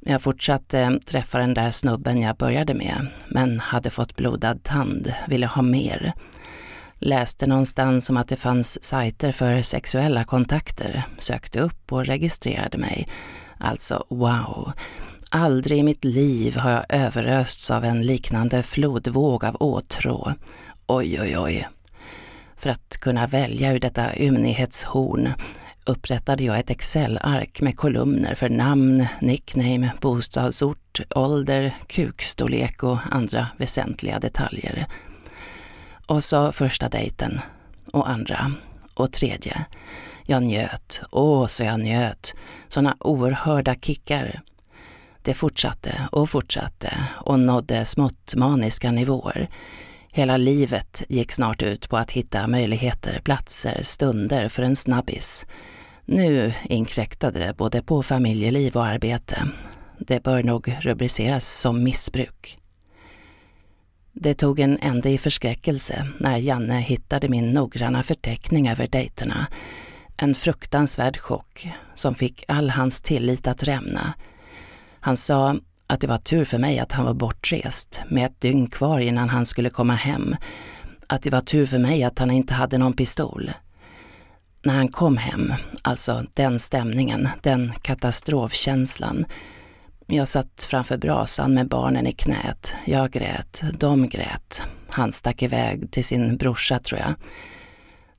Jag 0.00 0.22
fortsatte 0.22 1.00
träffa 1.06 1.38
den 1.38 1.54
där 1.54 1.70
snubben 1.70 2.20
jag 2.20 2.36
började 2.36 2.74
med, 2.74 3.06
men 3.28 3.60
hade 3.60 3.90
fått 3.90 4.16
blodad 4.16 4.62
tand, 4.62 5.14
ville 5.28 5.46
ha 5.46 5.62
mer. 5.62 6.12
Läste 6.98 7.46
någonstans 7.46 8.10
om 8.10 8.16
att 8.16 8.28
det 8.28 8.36
fanns 8.36 8.84
sajter 8.84 9.32
för 9.32 9.62
sexuella 9.62 10.24
kontakter, 10.24 11.02
sökte 11.18 11.60
upp 11.60 11.92
och 11.92 12.06
registrerade 12.06 12.78
mig. 12.78 13.08
Alltså 13.58 14.04
wow! 14.08 14.72
Aldrig 15.30 15.78
i 15.78 15.82
mitt 15.82 16.04
liv 16.04 16.56
har 16.56 16.70
jag 16.70 16.84
överösts 16.88 17.70
av 17.70 17.84
en 17.84 18.02
liknande 18.02 18.62
flodvåg 18.62 19.44
av 19.44 19.56
åtrå. 19.60 20.32
Oj, 20.86 21.20
oj, 21.20 21.38
oj. 21.38 21.68
För 22.56 22.70
att 22.70 22.96
kunna 23.00 23.26
välja 23.26 23.72
ur 23.72 23.80
detta 23.80 24.16
ymnighetshorn 24.16 25.28
upprättade 25.84 26.44
jag 26.44 26.58
ett 26.58 26.70
Excel-ark 26.70 27.60
med 27.60 27.76
kolumner 27.76 28.34
för 28.34 28.48
namn, 28.48 29.06
nickname, 29.20 29.90
bostadsort, 30.00 31.00
ålder, 31.10 31.74
kukstorlek 31.86 32.82
och 32.82 32.98
andra 33.10 33.46
väsentliga 33.56 34.18
detaljer. 34.18 34.86
Och 36.08 36.24
så 36.24 36.52
första 36.52 36.88
dejten, 36.88 37.40
och 37.92 38.08
andra, 38.08 38.52
och 38.94 39.12
tredje. 39.12 39.66
Jag 40.26 40.42
njöt, 40.42 41.00
åh 41.10 41.46
så 41.46 41.64
jag 41.64 41.80
njöt, 41.80 42.34
Sådana 42.68 42.96
oerhörda 43.00 43.74
kickar. 43.74 44.40
Det 45.22 45.34
fortsatte 45.34 46.08
och 46.12 46.30
fortsatte 46.30 46.94
och 47.16 47.40
nådde 47.40 47.84
smått 47.84 48.34
maniska 48.34 48.90
nivåer. 48.90 49.48
Hela 50.12 50.36
livet 50.36 51.02
gick 51.08 51.32
snart 51.32 51.62
ut 51.62 51.88
på 51.88 51.96
att 51.96 52.12
hitta 52.12 52.46
möjligheter, 52.46 53.20
platser, 53.20 53.82
stunder 53.82 54.48
för 54.48 54.62
en 54.62 54.76
snabbis. 54.76 55.46
Nu 56.04 56.52
inkräktade 56.64 57.38
det 57.38 57.56
både 57.56 57.82
på 57.82 58.02
familjeliv 58.02 58.76
och 58.76 58.86
arbete. 58.86 59.48
Det 59.98 60.22
bör 60.22 60.42
nog 60.42 60.76
rubriceras 60.80 61.60
som 61.60 61.84
missbruk. 61.84 62.58
Det 64.20 64.34
tog 64.34 64.60
en 64.60 64.78
ände 64.78 65.10
i 65.10 65.18
förskräckelse 65.18 66.06
när 66.18 66.36
Janne 66.36 66.80
hittade 66.80 67.28
min 67.28 67.50
noggranna 67.50 68.02
förteckning 68.02 68.68
över 68.68 68.86
dejterna. 68.86 69.46
En 70.16 70.34
fruktansvärd 70.34 71.18
chock 71.18 71.68
som 71.94 72.14
fick 72.14 72.44
all 72.48 72.70
hans 72.70 73.00
tillit 73.00 73.46
att 73.46 73.62
rämna. 73.62 74.14
Han 75.00 75.16
sa 75.16 75.56
att 75.86 76.00
det 76.00 76.06
var 76.06 76.18
tur 76.18 76.44
för 76.44 76.58
mig 76.58 76.78
att 76.78 76.92
han 76.92 77.04
var 77.04 77.14
bortrest 77.14 78.00
med 78.10 78.26
ett 78.26 78.40
dygn 78.40 78.70
kvar 78.70 79.00
innan 79.00 79.28
han 79.28 79.46
skulle 79.46 79.70
komma 79.70 79.94
hem. 79.94 80.36
Att 81.06 81.22
det 81.22 81.30
var 81.30 81.40
tur 81.40 81.66
för 81.66 81.78
mig 81.78 82.04
att 82.04 82.18
han 82.18 82.30
inte 82.30 82.54
hade 82.54 82.78
någon 82.78 82.96
pistol. 82.96 83.50
När 84.62 84.74
han 84.74 84.88
kom 84.88 85.16
hem, 85.16 85.52
alltså 85.82 86.24
den 86.34 86.58
stämningen, 86.58 87.28
den 87.42 87.72
katastrofkänslan. 87.82 89.26
Jag 90.10 90.28
satt 90.28 90.64
framför 90.64 90.96
brasan 90.96 91.54
med 91.54 91.68
barnen 91.68 92.06
i 92.06 92.12
knät. 92.12 92.74
Jag 92.84 93.10
grät, 93.10 93.62
de 93.78 94.08
grät. 94.08 94.62
Han 94.88 95.12
stack 95.12 95.42
iväg 95.42 95.90
till 95.90 96.04
sin 96.04 96.36
brorsa 96.36 96.78
tror 96.78 97.00
jag. 97.00 97.14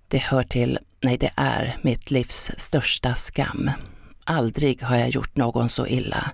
Det 0.07 0.17
hör 0.17 0.43
till, 0.43 0.79
nej 1.01 1.17
det 1.17 1.31
är, 1.35 1.77
mitt 1.81 2.11
livs 2.11 2.51
största 2.57 3.15
skam. 3.15 3.71
Aldrig 4.25 4.81
har 4.83 4.95
jag 4.95 5.09
gjort 5.09 5.35
någon 5.35 5.69
så 5.69 5.87
illa. 5.87 6.31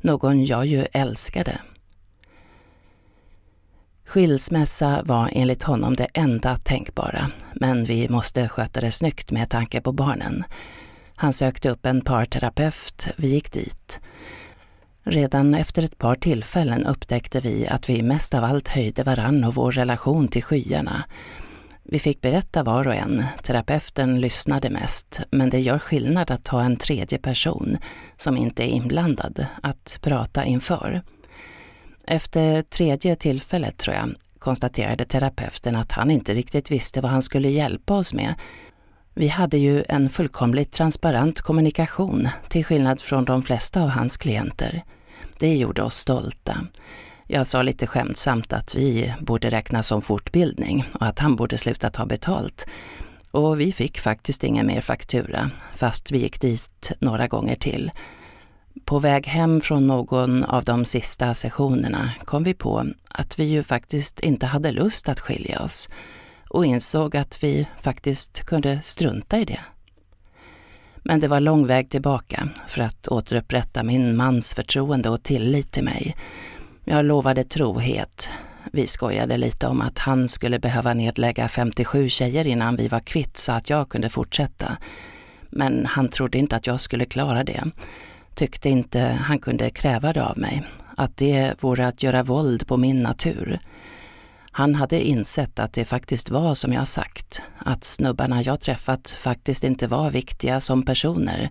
Någon 0.00 0.44
jag 0.44 0.66
ju 0.66 0.86
älskade. 0.92 1.58
Skilsmässa 4.06 5.02
var 5.04 5.30
enligt 5.32 5.62
honom 5.62 5.96
det 5.96 6.08
enda 6.14 6.56
tänkbara, 6.56 7.30
men 7.54 7.84
vi 7.84 8.08
måste 8.08 8.48
sköta 8.48 8.80
det 8.80 8.90
snyggt 8.90 9.30
med 9.30 9.50
tanke 9.50 9.80
på 9.80 9.92
barnen. 9.92 10.44
Han 11.14 11.32
sökte 11.32 11.70
upp 11.70 11.86
en 11.86 12.00
parterapeut, 12.00 13.08
vi 13.16 13.28
gick 13.28 13.52
dit. 13.52 14.00
Redan 15.04 15.54
efter 15.54 15.82
ett 15.82 15.98
par 15.98 16.14
tillfällen 16.14 16.86
upptäckte 16.86 17.40
vi 17.40 17.66
att 17.66 17.88
vi 17.88 18.02
mest 18.02 18.34
av 18.34 18.44
allt 18.44 18.68
höjde 18.68 19.02
varann 19.02 19.44
och 19.44 19.54
vår 19.54 19.72
relation 19.72 20.28
till 20.28 20.42
skyarna. 20.42 21.04
Vi 21.82 21.98
fick 21.98 22.20
berätta 22.20 22.62
var 22.62 22.88
och 22.88 22.94
en, 22.94 23.24
terapeuten 23.42 24.20
lyssnade 24.20 24.70
mest, 24.70 25.20
men 25.30 25.50
det 25.50 25.60
gör 25.60 25.78
skillnad 25.78 26.30
att 26.30 26.48
ha 26.48 26.62
en 26.62 26.76
tredje 26.76 27.18
person, 27.18 27.78
som 28.16 28.36
inte 28.36 28.64
är 28.64 28.68
inblandad, 28.68 29.46
att 29.62 29.98
prata 30.02 30.44
inför. 30.44 31.02
Efter 32.06 32.62
tredje 32.62 33.16
tillfället, 33.16 33.76
tror 33.76 33.96
jag, 33.96 34.10
konstaterade 34.38 35.04
terapeuten 35.04 35.76
att 35.76 35.92
han 35.92 36.10
inte 36.10 36.34
riktigt 36.34 36.70
visste 36.70 37.00
vad 37.00 37.10
han 37.10 37.22
skulle 37.22 37.48
hjälpa 37.48 37.94
oss 37.94 38.14
med. 38.14 38.34
Vi 39.14 39.28
hade 39.28 39.58
ju 39.58 39.84
en 39.88 40.10
fullkomligt 40.10 40.72
transparent 40.72 41.40
kommunikation, 41.40 42.28
till 42.48 42.64
skillnad 42.64 43.00
från 43.00 43.24
de 43.24 43.42
flesta 43.42 43.82
av 43.82 43.88
hans 43.88 44.16
klienter. 44.16 44.84
Det 45.38 45.56
gjorde 45.56 45.82
oss 45.82 45.96
stolta. 45.96 46.56
Jag 47.26 47.46
sa 47.46 47.62
lite 47.62 47.86
skämtsamt 47.86 48.52
att 48.52 48.74
vi 48.74 49.14
borde 49.20 49.50
räknas 49.50 49.86
som 49.86 50.02
fortbildning 50.02 50.84
och 50.94 51.06
att 51.06 51.18
han 51.18 51.36
borde 51.36 51.58
sluta 51.58 51.90
ta 51.90 52.06
betalt. 52.06 52.66
Och 53.30 53.60
vi 53.60 53.72
fick 53.72 53.98
faktiskt 53.98 54.44
ingen 54.44 54.66
mer 54.66 54.80
faktura, 54.80 55.50
fast 55.76 56.12
vi 56.12 56.18
gick 56.18 56.40
dit 56.40 56.92
några 56.98 57.26
gånger 57.26 57.54
till. 57.54 57.90
På 58.84 58.98
väg 58.98 59.26
hem 59.26 59.60
från 59.60 59.86
någon 59.86 60.44
av 60.44 60.64
de 60.64 60.84
sista 60.84 61.34
sessionerna 61.34 62.10
kom 62.24 62.44
vi 62.44 62.54
på 62.54 62.86
att 63.08 63.38
vi 63.38 63.44
ju 63.44 63.62
faktiskt 63.62 64.20
inte 64.20 64.46
hade 64.46 64.72
lust 64.72 65.08
att 65.08 65.20
skilja 65.20 65.60
oss 65.60 65.88
och 66.52 66.66
insåg 66.66 67.16
att 67.16 67.42
vi 67.42 67.68
faktiskt 67.80 68.44
kunde 68.44 68.80
strunta 68.82 69.38
i 69.38 69.44
det. 69.44 69.60
Men 70.96 71.20
det 71.20 71.28
var 71.28 71.40
lång 71.40 71.66
väg 71.66 71.90
tillbaka 71.90 72.48
för 72.68 72.82
att 72.82 73.08
återupprätta 73.08 73.82
min 73.82 74.16
mans 74.16 74.54
förtroende 74.54 75.08
och 75.08 75.22
tillit 75.22 75.72
till 75.72 75.84
mig. 75.84 76.16
Jag 76.84 77.04
lovade 77.04 77.44
trohet. 77.44 78.28
Vi 78.72 78.86
skojade 78.86 79.36
lite 79.36 79.66
om 79.66 79.80
att 79.80 79.98
han 79.98 80.28
skulle 80.28 80.58
behöva 80.58 80.94
nedlägga 80.94 81.48
57 81.48 82.08
tjejer 82.08 82.46
innan 82.46 82.76
vi 82.76 82.88
var 82.88 83.00
kvitt 83.00 83.36
så 83.36 83.52
att 83.52 83.70
jag 83.70 83.88
kunde 83.88 84.10
fortsätta. 84.10 84.76
Men 85.50 85.86
han 85.86 86.08
trodde 86.08 86.38
inte 86.38 86.56
att 86.56 86.66
jag 86.66 86.80
skulle 86.80 87.04
klara 87.04 87.44
det 87.44 87.64
tyckte 88.34 88.68
inte 88.68 89.00
han 89.00 89.38
kunde 89.38 89.70
kräva 89.70 90.12
det 90.12 90.24
av 90.24 90.38
mig, 90.38 90.62
att 90.96 91.16
det 91.16 91.54
vore 91.60 91.86
att 91.86 92.02
göra 92.02 92.22
våld 92.22 92.66
på 92.66 92.76
min 92.76 93.02
natur. 93.02 93.58
Han 94.54 94.74
hade 94.74 95.06
insett 95.06 95.58
att 95.58 95.72
det 95.72 95.84
faktiskt 95.84 96.30
var 96.30 96.54
som 96.54 96.72
jag 96.72 96.88
sagt, 96.88 97.42
att 97.58 97.84
snubbarna 97.84 98.42
jag 98.42 98.60
träffat 98.60 99.10
faktiskt 99.10 99.64
inte 99.64 99.86
var 99.86 100.10
viktiga 100.10 100.60
som 100.60 100.82
personer. 100.82 101.50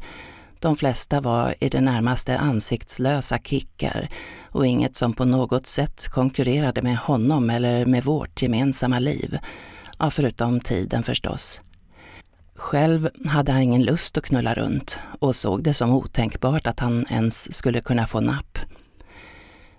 De 0.60 0.76
flesta 0.76 1.22
var 1.22 1.56
i 1.60 1.70
det 1.70 1.82
närmaste 1.82 2.38
ansiktslösa 2.38 3.38
kickar 3.38 4.10
och 4.52 4.68
inget 4.68 4.96
som 4.96 5.14
på 5.14 5.26
något 5.26 5.68
sätt 5.68 6.08
konkurrerade 6.08 6.82
med 6.82 6.98
honom 6.98 7.50
eller 7.50 7.86
med 7.86 8.04
vårt 8.04 8.42
gemensamma 8.42 9.00
liv. 9.00 9.38
Ja, 10.00 10.12
förutom 10.12 10.60
tiden 10.60 11.04
förstås. 11.04 11.62
Själv 12.56 13.10
hade 13.26 13.52
han 13.52 13.62
ingen 13.62 13.84
lust 13.84 14.18
att 14.18 14.24
knulla 14.24 14.54
runt 14.54 15.00
och 15.20 15.36
såg 15.36 15.64
det 15.64 15.74
som 15.74 15.92
otänkbart 15.92 16.68
att 16.68 16.80
han 16.80 17.06
ens 17.10 17.54
skulle 17.54 17.82
kunna 17.82 18.08
få 18.08 18.20
napp. 18.20 18.58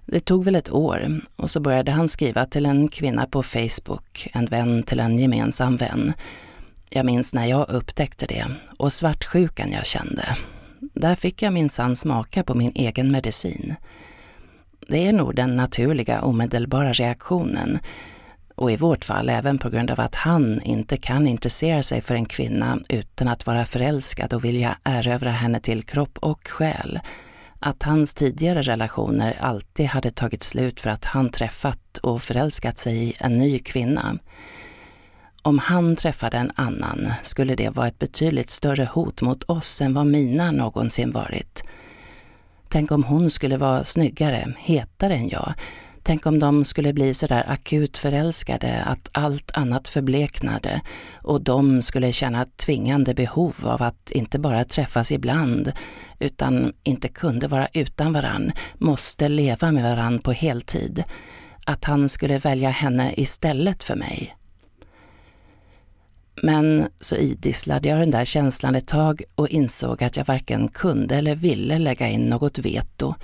Det 0.07 0.21
tog 0.21 0.45
väl 0.45 0.55
ett 0.55 0.73
år 0.73 1.21
och 1.37 1.51
så 1.51 1.61
började 1.61 1.93
han 1.93 2.09
skriva 2.09 2.47
till 2.47 2.67
en 2.67 2.89
kvinna 2.89 3.27
på 3.27 3.43
Facebook, 3.43 4.29
en 4.33 4.47
vän 4.47 4.83
till 4.83 5.01
en 5.01 5.19
gemensam 5.19 5.77
vän. 5.77 6.13
Jag 6.91 7.07
minns 7.07 7.35
när 7.35 7.47
jag 7.47 7.71
upptäckte 7.71 8.27
det 8.27 8.47
och 8.79 8.93
svartsjukan 8.93 9.73
jag 9.73 9.87
kände. 9.87 10.37
där 10.81 11.15
fick 11.15 11.43
jag 11.43 11.53
minsann 11.53 11.97
smaka 11.97 12.45
på 12.45 12.55
min 12.55 12.73
egen 12.75 13.13
medicin. 13.13 13.75
Det 14.89 15.07
är 15.09 15.13
nog 15.13 15.35
den 15.35 15.57
naturliga 15.57 16.23
omedelbara 16.23 16.93
reaktionen 16.93 17.79
och 18.55 18.73
i 18.73 18.77
vårt 18.77 19.05
fall 19.05 19.29
även 19.29 19.59
på 19.59 19.71
grund 19.71 19.91
av 19.91 20.01
att 20.01 20.15
han 20.15 20.63
inte 20.63 20.97
kan 20.97 21.27
intressera 21.27 21.83
sig 21.83 22.01
för 22.01 22.15
en 22.15 22.27
kvinna 22.27 22.79
utan 22.89 23.29
att 23.29 23.47
vara 23.47 23.65
förälskad 23.65 24.33
och 24.33 24.45
vilja 24.45 24.77
erövra 24.85 25.31
henne 25.31 25.61
till 25.61 25.83
kropp 25.83 26.19
och 26.19 26.49
själ. 26.49 27.01
Att 27.65 27.83
hans 27.83 28.15
tidigare 28.15 28.63
relationer 28.63 29.39
alltid 29.41 29.87
hade 29.87 30.11
tagit 30.11 30.43
slut 30.43 30.81
för 30.81 30.91
att 30.91 31.05
han 31.05 31.31
träffat 31.31 31.99
och 31.99 32.23
förälskat 32.23 32.79
sig 32.79 32.97
i 32.97 33.15
en 33.19 33.39
ny 33.39 33.59
kvinna. 33.59 34.19
Om 35.43 35.59
han 35.59 35.97
träffade 35.97 36.37
en 36.37 36.53
annan 36.55 37.13
skulle 37.23 37.55
det 37.55 37.71
vara 37.71 37.87
ett 37.87 37.99
betydligt 37.99 38.51
större 38.51 38.89
hot 38.93 39.21
mot 39.23 39.43
oss 39.43 39.81
än 39.81 39.95
vad 39.95 40.07
mina 40.07 40.51
någonsin 40.51 41.13
varit. 41.13 41.63
Tänk 42.69 42.93
om 42.93 43.05
hon 43.05 43.31
skulle 43.31 43.57
vara 43.57 43.85
snyggare, 43.85 44.55
hetare 44.59 45.15
än 45.15 45.29
jag. 45.29 45.55
Tänk 46.03 46.27
om 46.27 46.39
de 46.39 46.65
skulle 46.65 46.93
bli 46.93 47.15
så 47.15 47.27
där 47.27 47.51
akut 47.51 47.99
förälskade 47.99 48.83
att 48.83 49.09
allt 49.13 49.51
annat 49.55 49.89
förbleknade 49.89 50.81
och 51.23 51.43
de 51.43 51.83
skulle 51.83 52.13
känna 52.13 52.45
tvingande 52.45 53.15
behov 53.15 53.55
av 53.63 53.83
att 53.83 54.11
inte 54.11 54.39
bara 54.39 54.65
träffas 54.65 55.13
ibland 55.13 55.73
utan 56.19 56.73
inte 56.83 57.09
kunde 57.09 57.49
vara 57.49 57.69
utan 57.73 58.13
varann, 58.13 58.53
måste 58.75 59.29
leva 59.29 59.73
med 59.73 59.83
varann 59.83 60.19
på 60.19 60.33
heltid. 60.33 61.05
Att 61.65 61.85
han 61.85 62.09
skulle 62.09 62.39
välja 62.39 62.71
henne 62.71 63.15
istället 63.17 63.83
för 63.83 63.97
mig. 63.97 64.37
Men 66.43 66.87
så 67.01 67.17
idisslade 67.17 67.89
jag 67.89 67.99
den 67.99 68.11
där 68.11 68.25
känslan 68.25 68.75
ett 68.75 68.89
tag 68.89 69.23
och 69.35 69.49
insåg 69.49 70.05
att 70.05 70.17
jag 70.17 70.25
varken 70.25 70.69
kunde 70.69 71.17
eller 71.17 71.35
ville 71.35 71.79
lägga 71.79 72.09
in 72.09 72.29
något 72.29 72.59
veto. 72.59 73.15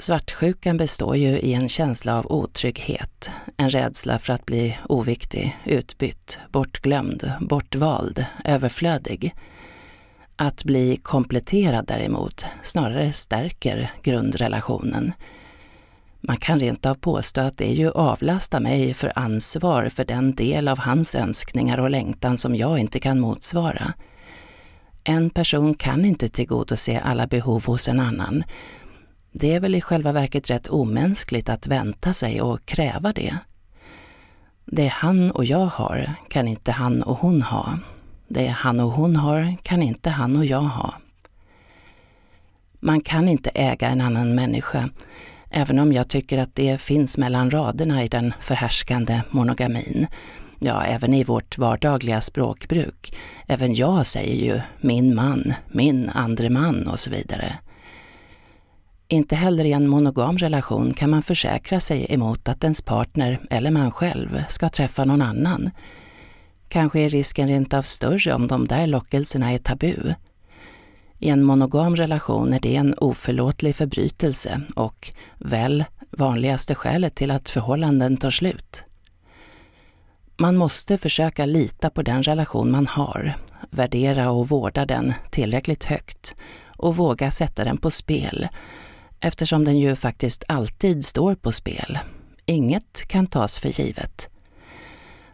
Svartsjukan 0.00 0.76
består 0.76 1.16
ju 1.16 1.38
i 1.38 1.54
en 1.54 1.68
känsla 1.68 2.18
av 2.18 2.32
otrygghet, 2.32 3.30
en 3.56 3.70
rädsla 3.70 4.18
för 4.18 4.32
att 4.32 4.46
bli 4.46 4.78
oviktig, 4.88 5.58
utbytt, 5.64 6.38
bortglömd, 6.52 7.32
bortvald, 7.40 8.24
överflödig. 8.44 9.34
Att 10.36 10.64
bli 10.64 10.96
kompletterad 10.96 11.86
däremot 11.86 12.44
snarare 12.62 13.12
stärker 13.12 13.90
grundrelationen. 14.02 15.12
Man 16.20 16.36
kan 16.36 16.60
rent 16.60 16.86
av 16.86 16.94
påstå 16.94 17.40
att 17.40 17.56
det 17.56 17.72
ju 17.72 17.90
avlastar 17.90 18.60
mig 18.60 18.94
för 18.94 19.12
ansvar 19.14 19.88
för 19.88 20.04
den 20.04 20.34
del 20.34 20.68
av 20.68 20.78
hans 20.78 21.14
önskningar 21.14 21.78
och 21.78 21.90
längtan 21.90 22.38
som 22.38 22.56
jag 22.56 22.78
inte 22.78 23.00
kan 23.00 23.20
motsvara. 23.20 23.92
En 25.04 25.30
person 25.30 25.74
kan 25.74 26.04
inte 26.04 26.28
tillgodose 26.28 27.00
alla 27.00 27.26
behov 27.26 27.66
hos 27.66 27.88
en 27.88 28.00
annan. 28.00 28.44
Det 29.32 29.54
är 29.54 29.60
väl 29.60 29.74
i 29.74 29.80
själva 29.80 30.12
verket 30.12 30.50
rätt 30.50 30.68
omänskligt 30.68 31.48
att 31.48 31.66
vänta 31.66 32.12
sig 32.12 32.40
och 32.40 32.66
kräva 32.66 33.12
det. 33.12 33.38
Det 34.64 34.86
han 34.86 35.30
och 35.30 35.44
jag 35.44 35.66
har 35.66 36.12
kan 36.28 36.48
inte 36.48 36.72
han 36.72 37.02
och 37.02 37.18
hon 37.18 37.42
ha. 37.42 37.78
Det 38.28 38.46
han 38.46 38.80
och 38.80 38.90
hon 38.90 39.16
har 39.16 39.56
kan 39.62 39.82
inte 39.82 40.10
han 40.10 40.36
och 40.36 40.44
jag 40.44 40.60
ha. 40.60 40.94
Man 42.80 43.00
kan 43.00 43.28
inte 43.28 43.50
äga 43.54 43.88
en 43.88 44.00
annan 44.00 44.34
människa 44.34 44.88
Även 45.50 45.78
om 45.78 45.92
jag 45.92 46.08
tycker 46.08 46.38
att 46.38 46.54
det 46.54 46.80
finns 46.80 47.18
mellan 47.18 47.50
raderna 47.50 48.04
i 48.04 48.08
den 48.08 48.32
förhärskande 48.40 49.20
monogamin. 49.30 50.06
Ja, 50.58 50.82
även 50.82 51.14
i 51.14 51.24
vårt 51.24 51.58
vardagliga 51.58 52.20
språkbruk. 52.20 53.16
Även 53.46 53.74
jag 53.74 54.06
säger 54.06 54.34
ju 54.34 54.60
min 54.80 55.14
man, 55.14 55.52
min 55.68 56.10
andre 56.14 56.50
man 56.50 56.88
och 56.88 56.98
så 56.98 57.10
vidare. 57.10 57.54
Inte 59.10 59.36
heller 59.36 59.64
i 59.64 59.72
en 59.72 59.88
monogam 59.88 60.38
relation 60.38 60.94
kan 60.94 61.10
man 61.10 61.22
försäkra 61.22 61.80
sig 61.80 62.06
emot 62.08 62.48
att 62.48 62.64
ens 62.64 62.82
partner, 62.82 63.38
eller 63.50 63.70
man 63.70 63.90
själv, 63.90 64.42
ska 64.48 64.68
träffa 64.68 65.04
någon 65.04 65.22
annan. 65.22 65.70
Kanske 66.68 67.00
är 67.00 67.08
risken 67.08 67.48
rent 67.48 67.74
av 67.74 67.82
större 67.82 68.34
om 68.34 68.46
de 68.46 68.66
där 68.66 68.86
lockelserna 68.86 69.52
är 69.52 69.58
tabu. 69.58 70.14
I 71.18 71.28
en 71.28 71.44
monogam 71.44 71.96
relation 71.96 72.52
är 72.52 72.60
det 72.60 72.76
en 72.76 72.94
oförlåtlig 72.98 73.76
förbrytelse 73.76 74.60
och, 74.76 75.12
väl, 75.38 75.84
vanligaste 76.10 76.74
skälet 76.74 77.14
till 77.14 77.30
att 77.30 77.50
förhållanden 77.50 78.16
tar 78.16 78.30
slut. 78.30 78.82
Man 80.36 80.56
måste 80.56 80.98
försöka 80.98 81.46
lita 81.46 81.90
på 81.90 82.02
den 82.02 82.22
relation 82.22 82.70
man 82.70 82.86
har, 82.86 83.34
värdera 83.70 84.30
och 84.30 84.48
vårda 84.48 84.86
den 84.86 85.12
tillräckligt 85.30 85.84
högt 85.84 86.34
och 86.66 86.96
våga 86.96 87.30
sätta 87.30 87.64
den 87.64 87.76
på 87.76 87.90
spel, 87.90 88.48
eftersom 89.20 89.64
den 89.64 89.78
ju 89.78 89.96
faktiskt 89.96 90.44
alltid 90.48 91.04
står 91.04 91.34
på 91.34 91.52
spel. 91.52 91.98
Inget 92.46 93.08
kan 93.08 93.26
tas 93.26 93.58
för 93.58 93.80
givet. 93.80 94.28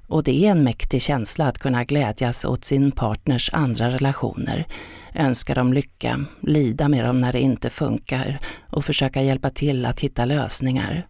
Och 0.07 0.25
det 0.25 0.47
är 0.47 0.51
en 0.51 0.65
mäktig 0.65 1.03
känsla 1.03 1.47
att 1.47 1.59
kunna 1.59 1.85
glädjas 1.85 2.45
åt 2.45 2.65
sin 2.65 2.91
partners 2.91 3.51
andra 3.53 3.91
relationer, 3.91 4.67
önska 5.15 5.55
dem 5.55 5.73
lycka, 5.73 6.25
lida 6.41 6.89
med 6.89 7.05
dem 7.05 7.21
när 7.21 7.33
det 7.33 7.41
inte 7.41 7.71
funkar 7.71 8.39
och 8.71 8.85
försöka 8.85 9.23
hjälpa 9.23 9.51
till 9.51 9.87
att 9.87 10.01
hitta 10.01 10.25
lösningar. 10.25 11.07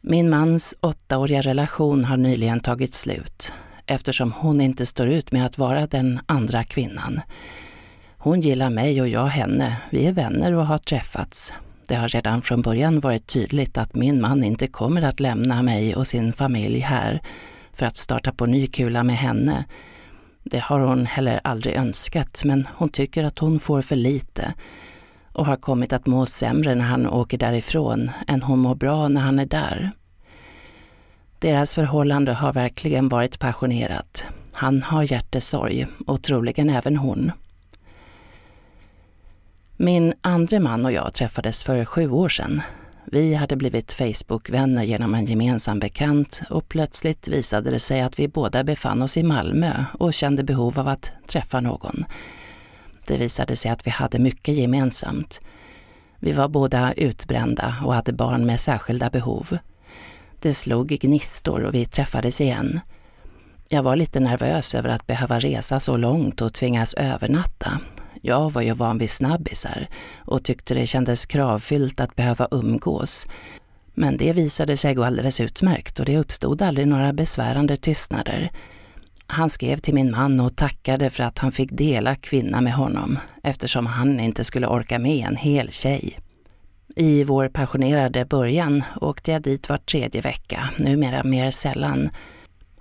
Min 0.00 0.30
mans 0.30 0.74
åttaåriga 0.80 1.40
relation 1.40 2.04
har 2.04 2.16
nyligen 2.16 2.60
tagit 2.60 2.94
slut 2.94 3.52
eftersom 3.86 4.32
hon 4.32 4.60
inte 4.60 4.86
står 4.86 5.08
ut 5.08 5.32
med 5.32 5.46
att 5.46 5.58
vara 5.58 5.86
den 5.86 6.20
andra 6.26 6.64
kvinnan. 6.64 7.20
Hon 8.24 8.40
gillar 8.40 8.70
mig 8.70 9.00
och 9.00 9.08
jag 9.08 9.26
henne, 9.26 9.76
vi 9.90 10.06
är 10.06 10.12
vänner 10.12 10.52
och 10.54 10.66
har 10.66 10.78
träffats. 10.78 11.52
Det 11.88 11.94
har 11.94 12.08
redan 12.08 12.42
från 12.42 12.62
början 12.62 13.00
varit 13.00 13.26
tydligt 13.26 13.78
att 13.78 13.94
min 13.94 14.20
man 14.20 14.44
inte 14.44 14.66
kommer 14.66 15.02
att 15.02 15.20
lämna 15.20 15.62
mig 15.62 15.96
och 15.96 16.06
sin 16.06 16.32
familj 16.32 16.78
här 16.78 17.22
för 17.72 17.86
att 17.86 17.96
starta 17.96 18.32
på 18.32 18.46
ny 18.46 18.66
kula 18.66 19.04
med 19.04 19.16
henne. 19.16 19.64
Det 20.42 20.58
har 20.58 20.80
hon 20.80 21.06
heller 21.06 21.40
aldrig 21.44 21.74
önskat, 21.74 22.42
men 22.44 22.68
hon 22.74 22.88
tycker 22.88 23.24
att 23.24 23.38
hon 23.38 23.60
får 23.60 23.82
för 23.82 23.96
lite 23.96 24.54
och 25.32 25.46
har 25.46 25.56
kommit 25.56 25.92
att 25.92 26.06
må 26.06 26.26
sämre 26.26 26.74
när 26.74 26.84
han 26.84 27.06
åker 27.06 27.38
därifrån 27.38 28.10
än 28.26 28.42
hon 28.42 28.58
mår 28.58 28.74
bra 28.74 29.08
när 29.08 29.20
han 29.20 29.38
är 29.38 29.46
där. 29.46 29.90
Deras 31.38 31.74
förhållande 31.74 32.32
har 32.32 32.52
verkligen 32.52 33.08
varit 33.08 33.38
passionerat. 33.38 34.24
Han 34.52 34.82
har 34.82 35.12
hjärtesorg 35.12 35.86
och 36.06 36.22
troligen 36.22 36.70
även 36.70 36.96
hon. 36.96 37.32
Min 39.82 40.14
andre 40.20 40.60
man 40.60 40.84
och 40.84 40.92
jag 40.92 41.14
träffades 41.14 41.62
för 41.62 41.84
sju 41.84 42.10
år 42.10 42.28
sedan. 42.28 42.62
Vi 43.04 43.34
hade 43.34 43.56
blivit 43.56 43.92
Facebook-vänner 43.92 44.82
genom 44.82 45.14
en 45.14 45.26
gemensam 45.26 45.78
bekant 45.78 46.42
och 46.50 46.68
plötsligt 46.68 47.28
visade 47.28 47.70
det 47.70 47.78
sig 47.78 48.00
att 48.00 48.18
vi 48.18 48.28
båda 48.28 48.64
befann 48.64 49.02
oss 49.02 49.16
i 49.16 49.22
Malmö 49.22 49.84
och 49.98 50.14
kände 50.14 50.44
behov 50.44 50.78
av 50.78 50.88
att 50.88 51.10
träffa 51.26 51.60
någon. 51.60 52.04
Det 53.06 53.16
visade 53.16 53.56
sig 53.56 53.70
att 53.70 53.86
vi 53.86 53.90
hade 53.90 54.18
mycket 54.18 54.54
gemensamt. 54.54 55.40
Vi 56.18 56.32
var 56.32 56.48
båda 56.48 56.92
utbrända 56.92 57.74
och 57.84 57.94
hade 57.94 58.12
barn 58.12 58.46
med 58.46 58.60
särskilda 58.60 59.10
behov. 59.10 59.58
Det 60.40 60.54
slog 60.54 60.88
gnistor 60.88 61.64
och 61.64 61.74
vi 61.74 61.86
träffades 61.86 62.40
igen. 62.40 62.80
Jag 63.68 63.82
var 63.82 63.96
lite 63.96 64.20
nervös 64.20 64.74
över 64.74 64.88
att 64.88 65.06
behöva 65.06 65.38
resa 65.38 65.80
så 65.80 65.96
långt 65.96 66.40
och 66.40 66.54
tvingas 66.54 66.94
övernatta 66.94 67.80
jag 68.22 68.52
var 68.52 68.62
ju 68.62 68.72
van 68.72 68.98
vid 68.98 69.10
snabbisar 69.10 69.86
och 70.16 70.44
tyckte 70.44 70.74
det 70.74 70.86
kändes 70.86 71.26
kravfyllt 71.26 72.00
att 72.00 72.16
behöva 72.16 72.48
umgås. 72.50 73.26
Men 73.94 74.16
det 74.16 74.32
visade 74.32 74.76
sig 74.76 74.94
gå 74.94 75.04
alldeles 75.04 75.40
utmärkt 75.40 76.00
och 76.00 76.06
det 76.06 76.18
uppstod 76.18 76.62
aldrig 76.62 76.86
några 76.86 77.12
besvärande 77.12 77.76
tystnader. 77.76 78.50
Han 79.26 79.50
skrev 79.50 79.76
till 79.76 79.94
min 79.94 80.10
man 80.10 80.40
och 80.40 80.56
tackade 80.56 81.10
för 81.10 81.22
att 81.22 81.38
han 81.38 81.52
fick 81.52 81.70
dela 81.72 82.14
kvinna 82.14 82.60
med 82.60 82.72
honom 82.72 83.18
eftersom 83.42 83.86
han 83.86 84.20
inte 84.20 84.44
skulle 84.44 84.66
orka 84.66 84.98
med 84.98 85.26
en 85.26 85.36
hel 85.36 85.70
tjej. 85.70 86.18
I 86.96 87.24
vår 87.24 87.48
passionerade 87.48 88.24
början 88.24 88.82
åkte 89.00 89.32
jag 89.32 89.42
dit 89.42 89.68
var 89.68 89.78
tredje 89.78 90.20
vecka, 90.20 90.70
numera 90.78 91.24
mer 91.24 91.50
sällan, 91.50 92.10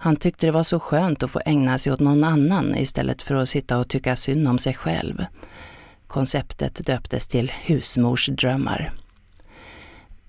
han 0.04 0.16
tyckte 0.16 0.46
det 0.46 0.52
var 0.52 0.64
så 0.64 0.80
skönt 0.80 1.24
att 1.24 1.32
få 1.32 1.42
ägna 1.46 1.78
sig 1.78 1.94
åt 1.94 2.00
någon 2.00 2.24
annan 2.24 2.78
istället 2.78 3.22
för 3.22 3.36
att 3.36 3.50
sitta 3.50 3.78
och 3.78 3.88
tycka 3.88 4.16
synd 4.16 4.48
om 4.48 4.60
sig 4.60 4.74
själv. 4.74 5.26
Konceptet 6.08 6.86
döptes 6.86 7.28
till 7.28 7.52
husmorsdrömmar. 7.52 8.92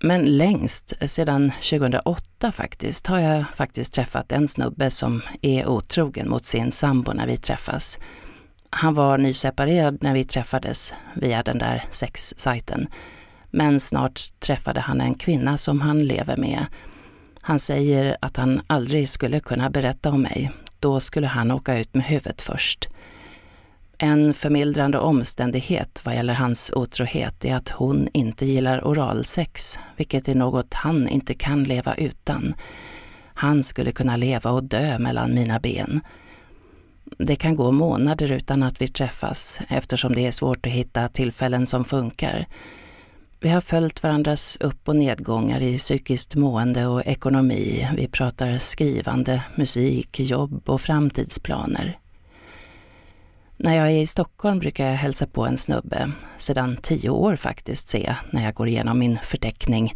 Men 0.01 0.37
längst, 0.37 0.93
sedan 1.11 1.51
2008 1.51 2.53
faktiskt, 2.53 3.07
har 3.07 3.19
jag 3.19 3.45
faktiskt 3.55 3.93
träffat 3.93 4.33
en 4.33 4.49
snubbe 4.49 4.91
som 4.91 5.23
är 5.43 5.67
otrogen 5.67 6.29
mot 6.29 6.47
sin 6.47 6.73
sambo 6.73 7.13
när 7.13 7.27
vi 7.27 7.37
träffas. 7.37 7.99
Han 8.71 8.95
var 8.95 9.19
nyseparerad 9.19 10.03
när 10.03 10.15
vi 10.15 10.25
träffades 10.25 10.95
via 11.15 11.43
den 11.43 11.59
där 11.59 11.85
sexsajten. 11.91 12.89
Men 13.51 13.81
snart 13.81 14.21
träffade 14.41 14.81
han 14.81 15.01
en 15.01 15.15
kvinna 15.15 15.59
som 15.59 15.81
han 15.81 16.07
lever 16.07 16.37
med 16.37 16.67
han 17.45 17.59
säger 17.59 18.17
att 18.21 18.37
han 18.37 18.61
aldrig 18.67 19.09
skulle 19.09 19.41
kunna 19.41 19.71
berätta 19.71 20.11
om 20.11 20.23
mig. 20.23 20.51
Då 20.81 21.01
skulle 21.01 21.27
han 21.27 21.51
åka 21.51 21.79
ut 21.79 21.95
med 21.95 22.05
huvudet 22.05 22.43
först. 22.43 22.89
En 23.99 24.35
förmildrande 24.35 24.99
omständighet 24.99 26.01
vad 26.05 26.15
gäller 26.15 26.35
hans 26.35 26.73
otrohet 26.75 27.45
är 27.45 27.55
att 27.55 27.69
hon 27.69 28.09
inte 28.13 28.47
gillar 28.47 28.87
oralsex, 28.87 29.79
vilket 29.97 30.29
är 30.29 30.35
något 30.35 30.75
han 30.75 31.09
inte 31.09 31.35
kan 31.35 31.65
leva 31.65 31.95
utan. 31.95 32.55
Han 33.35 33.63
skulle 33.63 33.93
kunna 33.93 34.17
leva 34.17 34.51
och 34.51 34.65
dö 34.65 34.99
mellan 34.99 35.35
mina 35.35 35.61
ben. 35.61 36.01
Det 37.19 37.37
kan 37.37 37.57
gå 37.57 37.71
månader 37.71 38.33
utan 38.33 38.63
att 38.63 38.83
vi 38.83 38.89
träffas 38.89 39.61
eftersom 39.69 40.15
det 40.15 40.27
är 40.27 40.33
svårt 40.33 40.67
att 40.67 40.73
hitta 40.73 41.09
tillfällen 41.09 41.67
som 41.67 41.85
funkar. 41.85 42.47
Vi 43.43 43.49
har 43.49 43.61
följt 43.61 44.03
varandras 44.03 44.57
upp 44.61 44.89
och 44.89 44.97
nedgångar 44.97 45.61
i 45.61 45.79
psykiskt 45.79 46.37
mående 46.37 46.87
och 46.87 47.07
ekonomi. 47.07 47.89
Vi 47.97 48.09
pratar 48.09 48.59
skrivande, 48.59 49.43
musik, 49.55 50.21
jobb 50.21 50.69
och 50.69 50.81
framtidsplaner. 50.81 51.99
När 53.57 53.77
jag 53.77 53.87
är 53.87 54.01
i 54.01 54.07
Stockholm 54.07 54.59
brukar 54.59 54.87
jag 54.87 54.97
hälsa 54.97 55.27
på 55.27 55.47
en 55.47 55.59
snubbe, 55.59 56.11
sedan 56.37 56.77
tio 56.83 57.11
år 57.11 57.37
faktiskt, 57.37 57.89
ser 57.89 58.05
jag 58.05 58.17
när 58.31 58.45
jag 58.45 58.55
går 58.55 58.69
igenom 58.69 58.99
min 58.99 59.19
förteckning. 59.25 59.95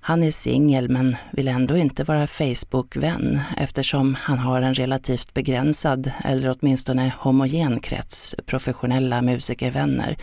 Han 0.00 0.22
är 0.22 0.30
singel 0.30 0.88
men 0.88 1.16
vill 1.32 1.48
ändå 1.48 1.76
inte 1.76 2.04
vara 2.04 2.26
Facebook-vän 2.26 3.40
eftersom 3.56 4.14
han 4.14 4.38
har 4.38 4.62
en 4.62 4.74
relativt 4.74 5.34
begränsad, 5.34 6.10
eller 6.24 6.56
åtminstone 6.58 7.12
homogen 7.18 7.80
krets 7.80 8.34
professionella 8.46 9.22
musikervänner 9.22 10.16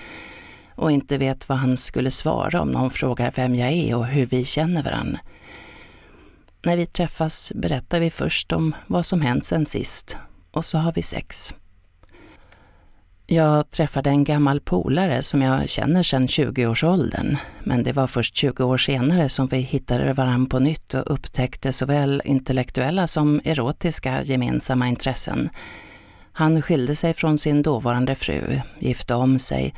och 0.76 0.92
inte 0.92 1.18
vet 1.18 1.50
vad 1.50 1.58
han 1.58 1.78
skulle 1.78 2.12
svara 2.12 2.62
om 2.62 2.72
någon 2.72 2.92
frågar 2.92 3.34
vem 3.36 3.56
jag 3.56 3.72
är 3.72 3.96
och 3.96 4.06
hur 4.06 4.26
vi 4.26 4.46
känner 4.46 4.84
varann. 4.84 5.18
När 6.66 6.78
vi 6.78 6.86
träffas 6.86 7.52
berättar 7.56 8.00
vi 8.00 8.12
först 8.12 8.52
om 8.52 8.76
vad 8.88 9.06
som 9.06 9.22
hänt 9.22 9.46
sen 9.46 9.66
sist 9.66 10.18
och 10.52 10.66
så 10.66 10.78
har 10.78 10.94
vi 10.94 11.02
sex. 11.02 11.54
Jag 13.26 13.72
träffade 13.72 14.10
en 14.10 14.24
gammal 14.24 14.60
polare 14.60 15.24
som 15.24 15.42
jag 15.42 15.70
känner 15.70 16.04
sedan 16.04 16.28
20-årsåldern, 16.28 17.38
men 17.64 17.84
det 17.84 17.94
var 17.94 18.08
först 18.08 18.36
20 18.36 18.64
år 18.64 18.78
senare 18.78 19.30
som 19.30 19.48
vi 19.48 19.58
hittade 19.58 20.14
varann 20.14 20.46
på 20.46 20.60
nytt 20.60 20.94
och 20.94 21.14
upptäckte 21.14 21.74
såväl 21.74 22.22
intellektuella 22.26 23.08
som 23.08 23.42
erotiska 23.44 24.24
gemensamma 24.24 24.88
intressen. 24.88 25.50
Han 26.32 26.62
skilde 26.62 26.96
sig 26.96 27.14
från 27.14 27.38
sin 27.38 27.62
dåvarande 27.62 28.16
fru, 28.16 28.60
gifte 28.80 29.14
om 29.14 29.40
sig, 29.40 29.74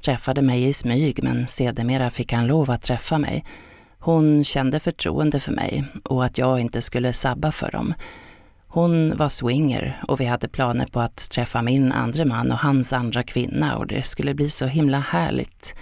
träffade 0.00 0.42
mig 0.42 0.64
i 0.64 0.72
smyg 0.72 1.22
men 1.22 1.46
sedermera 1.46 2.10
fick 2.10 2.32
han 2.32 2.46
lov 2.46 2.70
att 2.70 2.82
träffa 2.82 3.18
mig. 3.18 3.44
Hon 3.98 4.44
kände 4.44 4.80
förtroende 4.80 5.40
för 5.40 5.52
mig 5.52 5.84
och 6.04 6.24
att 6.24 6.38
jag 6.38 6.60
inte 6.60 6.82
skulle 6.82 7.12
sabba 7.12 7.52
för 7.52 7.70
dem. 7.70 7.94
Hon 8.66 9.16
var 9.16 9.28
swinger 9.28 10.02
och 10.08 10.20
vi 10.20 10.24
hade 10.24 10.48
planer 10.48 10.86
på 10.86 11.00
att 11.00 11.30
träffa 11.30 11.62
min 11.62 11.92
andra 11.92 12.24
man 12.24 12.52
och 12.52 12.58
hans 12.58 12.92
andra 12.92 13.22
kvinna 13.22 13.76
och 13.76 13.86
det 13.86 14.02
skulle 14.02 14.34
bli 14.34 14.50
så 14.50 14.66
himla 14.66 14.98
härligt. 14.98 15.74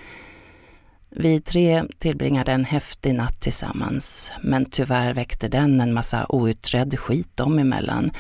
Vi 1.11 1.41
tre 1.41 1.85
tillbringade 1.99 2.53
en 2.53 2.65
häftig 2.65 3.15
natt 3.15 3.41
tillsammans, 3.41 4.33
men 4.43 4.65
tyvärr 4.65 5.15
väckte 5.15 5.49
den 5.49 5.81
en 5.81 5.95
massa 5.95 6.27
outredd 6.29 6.99
skit 6.99 7.37
dem 7.37 7.59
emellan. 7.59 8.11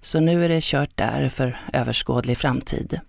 Så 0.00 0.20
nu 0.20 0.44
är 0.44 0.48
det 0.48 0.62
kört 0.62 0.96
där 0.96 1.28
för 1.28 1.58
överskådlig 1.72 2.38
framtid. 2.38 3.00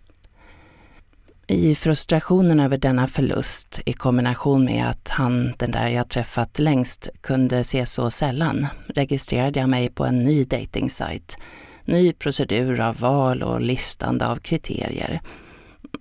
I 1.49 1.75
frustrationen 1.75 2.59
över 2.59 2.77
denna 2.77 3.07
förlust 3.07 3.81
i 3.85 3.93
kombination 3.93 4.65
med 4.65 4.89
att 4.89 5.09
han, 5.09 5.53
den 5.57 5.71
där 5.71 5.87
jag 5.87 6.09
träffat 6.09 6.59
längst, 6.59 7.09
kunde 7.21 7.63
se 7.63 7.85
så 7.85 8.09
sällan, 8.09 8.67
registrerade 8.87 9.59
jag 9.59 9.69
mig 9.69 9.89
på 9.89 10.05
en 10.05 10.23
ny 10.23 10.43
datingsajt. 10.43 11.37
Ny 11.85 12.13
procedur 12.13 12.79
av 12.79 12.99
val 12.99 13.43
och 13.43 13.61
listande 13.61 14.27
av 14.27 14.35
kriterier. 14.35 15.21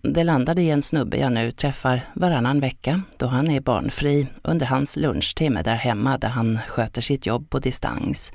Det 0.03 0.25
landade 0.25 0.63
i 0.63 0.71
en 0.71 0.83
snubbe 0.83 1.17
jag 1.17 1.33
nu 1.33 1.51
träffar 1.51 2.01
varannan 2.15 2.61
vecka 2.61 3.03
då 3.17 3.27
han 3.27 3.51
är 3.51 3.61
barnfri 3.61 4.27
under 4.43 4.67
hans 4.67 4.97
lunchtimme 4.97 5.63
där 5.63 5.75
hemma 5.75 6.19
där 6.19 6.29
han 6.29 6.59
sköter 6.69 7.01
sitt 7.01 7.27
jobb 7.27 7.51
på 7.51 7.59
distans. 7.59 8.33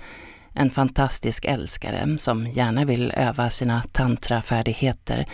En 0.54 0.70
fantastisk 0.70 1.46
älskare 1.46 2.16
som 2.18 2.48
gärna 2.48 2.86
vill 2.86 3.12
öva 3.12 3.50
sina 3.50 3.84
tantrafärdigheter 3.92 5.26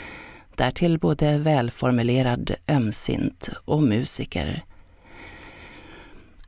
därtill 0.58 1.00
både 1.00 1.38
välformulerad, 1.38 2.56
ömsint 2.68 3.50
och 3.66 3.84
musiker. 3.84 4.64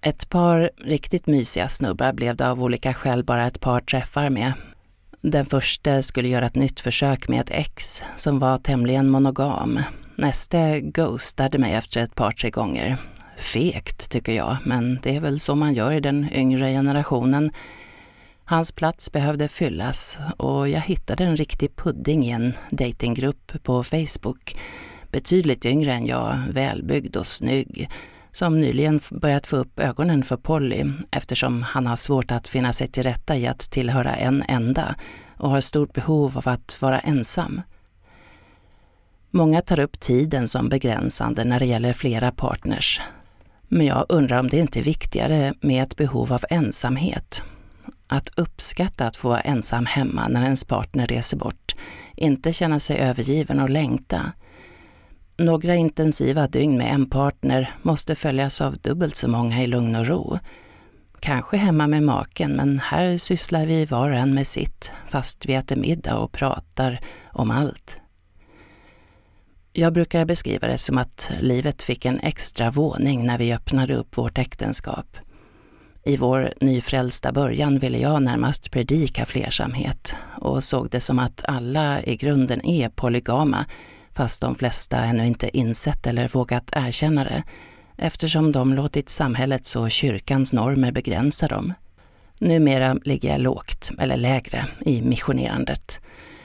Ett 0.01 0.29
par 0.29 0.71
riktigt 0.77 1.27
mysiga 1.27 1.69
snubbar 1.69 2.13
blev 2.13 2.35
det 2.35 2.49
av 2.49 2.63
olika 2.63 2.93
skäl 2.93 3.23
bara 3.23 3.47
ett 3.47 3.59
par 3.59 3.81
träffar 3.81 4.29
med. 4.29 4.53
Den 5.21 5.45
första 5.45 6.01
skulle 6.01 6.27
göra 6.27 6.45
ett 6.45 6.55
nytt 6.55 6.79
försök 6.79 7.27
med 7.27 7.41
ett 7.41 7.51
ex 7.51 8.03
som 8.17 8.39
var 8.39 8.57
tämligen 8.57 9.09
monogam. 9.09 9.79
Nästa 10.15 10.79
ghostade 10.79 11.57
mig 11.57 11.73
efter 11.73 12.01
ett 12.01 12.15
par, 12.15 12.31
tre 12.31 12.49
gånger. 12.49 12.97
Fekt, 13.37 14.11
tycker 14.11 14.31
jag, 14.31 14.57
men 14.63 14.99
det 15.03 15.15
är 15.15 15.19
väl 15.19 15.39
så 15.39 15.55
man 15.55 15.73
gör 15.73 15.91
i 15.91 15.99
den 15.99 16.33
yngre 16.33 16.71
generationen. 16.71 17.51
Hans 18.49 18.71
plats 18.71 19.11
behövde 19.11 19.47
fyllas 19.47 20.17
och 20.37 20.69
jag 20.69 20.81
hittade 20.81 21.23
en 21.23 21.37
riktig 21.37 21.75
pudding 21.75 22.25
i 22.25 22.29
en 22.29 22.53
datinggrupp 22.69 23.63
på 23.63 23.83
Facebook. 23.83 24.55
Betydligt 25.11 25.65
yngre 25.65 25.93
än 25.93 26.05
jag, 26.05 26.37
välbyggd 26.51 27.15
och 27.15 27.27
snygg, 27.27 27.89
som 28.31 28.61
nyligen 28.61 28.99
börjat 29.11 29.47
få 29.47 29.55
upp 29.55 29.79
ögonen 29.79 30.23
för 30.23 30.37
Polly 30.37 30.85
eftersom 31.11 31.63
han 31.63 31.87
har 31.87 31.95
svårt 31.95 32.31
att 32.31 32.47
finna 32.47 32.73
sig 32.73 32.87
till 32.87 33.03
rätta 33.03 33.37
i 33.37 33.47
att 33.47 33.59
tillhöra 33.59 34.15
en 34.15 34.43
enda 34.47 34.95
och 35.37 35.49
har 35.49 35.61
stort 35.61 35.93
behov 35.93 36.37
av 36.37 36.47
att 36.49 36.81
vara 36.81 36.99
ensam. 36.99 37.61
Många 39.31 39.61
tar 39.61 39.79
upp 39.79 39.99
tiden 39.99 40.47
som 40.47 40.69
begränsande 40.69 41.43
när 41.43 41.59
det 41.59 41.65
gäller 41.65 41.93
flera 41.93 42.31
partners. 42.31 43.01
Men 43.67 43.85
jag 43.85 44.05
undrar 44.09 44.39
om 44.39 44.47
det 44.47 44.57
inte 44.57 44.79
är 44.79 44.83
viktigare 44.83 45.53
med 45.61 45.83
ett 45.83 45.95
behov 45.95 46.33
av 46.33 46.45
ensamhet 46.49 47.43
att 48.09 48.39
uppskatta 48.39 49.07
att 49.07 49.17
få 49.17 49.29
vara 49.29 49.39
ensam 49.39 49.85
hemma 49.85 50.27
när 50.27 50.43
ens 50.43 50.65
partner 50.65 51.07
reser 51.07 51.37
bort, 51.37 51.75
inte 52.15 52.53
känna 52.53 52.79
sig 52.79 52.97
övergiven 52.97 53.59
och 53.59 53.69
längta. 53.69 54.31
Några 55.37 55.75
intensiva 55.75 56.47
dygn 56.47 56.77
med 56.77 56.93
en 56.93 57.09
partner 57.09 57.73
måste 57.81 58.15
följas 58.15 58.61
av 58.61 58.77
dubbelt 58.77 59.15
så 59.15 59.27
många 59.27 59.63
i 59.63 59.67
lugn 59.67 59.95
och 59.95 60.07
ro. 60.07 60.39
Kanske 61.19 61.57
hemma 61.57 61.87
med 61.87 62.03
maken, 62.03 62.51
men 62.51 62.79
här 62.79 63.17
sysslar 63.17 63.65
vi 63.65 63.85
var 63.85 64.09
och 64.09 64.15
en 64.15 64.33
med 64.33 64.47
sitt, 64.47 64.91
fast 65.09 65.45
vi 65.45 65.53
äter 65.53 65.75
middag 65.75 66.17
och 66.17 66.31
pratar 66.31 66.99
om 67.33 67.51
allt. 67.51 67.99
Jag 69.73 69.93
brukar 69.93 70.25
beskriva 70.25 70.67
det 70.67 70.77
som 70.77 70.97
att 70.97 71.31
livet 71.39 71.83
fick 71.83 72.05
en 72.05 72.19
extra 72.19 72.71
våning 72.71 73.25
när 73.25 73.37
vi 73.37 73.53
öppnade 73.53 73.95
upp 73.95 74.17
vårt 74.17 74.37
äktenskap. 74.37 75.17
I 76.09 76.17
vår 76.17 76.53
nyfrälsta 76.61 77.31
början 77.31 77.79
ville 77.79 77.97
jag 77.97 78.23
närmast 78.23 78.71
predika 78.71 79.25
flersamhet 79.25 80.15
och 80.37 80.63
såg 80.63 80.89
det 80.89 80.99
som 80.99 81.19
att 81.19 81.45
alla 81.47 82.03
i 82.03 82.15
grunden 82.15 82.65
är 82.65 82.89
polygama, 82.89 83.65
fast 84.11 84.41
de 84.41 84.55
flesta 84.55 84.97
ännu 84.97 85.27
inte 85.27 85.57
insett 85.57 86.07
eller 86.07 86.27
vågat 86.27 86.69
erkänna 86.71 87.23
det, 87.23 87.43
eftersom 87.97 88.51
de 88.51 88.73
låtit 88.73 89.09
samhällets 89.09 89.75
och 89.75 89.91
kyrkans 89.91 90.53
normer 90.53 90.91
begränsa 90.91 91.47
dem. 91.47 91.73
Numera 92.39 92.93
ligger 92.93 93.29
jag 93.29 93.41
lågt, 93.41 93.91
eller 93.99 94.17
lägre, 94.17 94.65
i 94.85 95.01
missionerandet. 95.01 95.99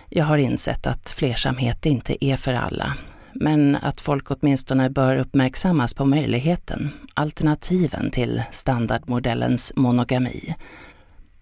Jag 0.08 0.24
har 0.24 0.38
insett 0.38 0.86
att 0.86 1.10
flersamhet 1.10 1.86
inte 1.86 2.24
är 2.24 2.36
för 2.36 2.52
alla 2.52 2.94
men 3.34 3.76
att 3.76 4.00
folk 4.00 4.30
åtminstone 4.30 4.90
bör 4.90 5.16
uppmärksammas 5.16 5.94
på 5.94 6.04
möjligheten, 6.04 6.90
alternativen 7.14 8.10
till 8.10 8.42
standardmodellens 8.52 9.72
monogami. 9.76 10.54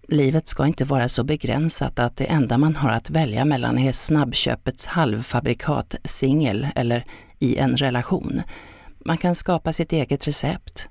Livet 0.07 0.47
ska 0.47 0.67
inte 0.67 0.85
vara 0.85 1.09
så 1.09 1.23
begränsat 1.23 1.99
att 1.99 2.17
det 2.17 2.25
enda 2.25 2.57
man 2.57 2.75
har 2.75 2.91
att 2.91 3.09
välja 3.09 3.45
mellan 3.45 3.77
är 3.79 3.91
snabbköpets 3.91 4.85
halvfabrikat, 4.85 5.95
singel 6.03 6.67
eller 6.75 7.05
i 7.39 7.57
en 7.57 7.77
relation. 7.77 8.41
Man 9.05 9.17
kan 9.17 9.35
skapa 9.35 9.73
sitt 9.73 9.93
eget 9.93 10.27
recept. 10.27 10.87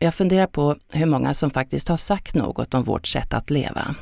Jag 0.00 0.14
funderar 0.14 0.46
på 0.46 0.76
hur 0.92 1.06
många 1.06 1.34
som 1.34 1.50
faktiskt 1.50 1.88
har 1.88 1.96
sagt 1.96 2.34
något 2.34 2.74
om 2.74 2.84
vårt 2.84 3.06
sätt 3.06 3.34
att 3.34 3.50
leva, 3.50 3.94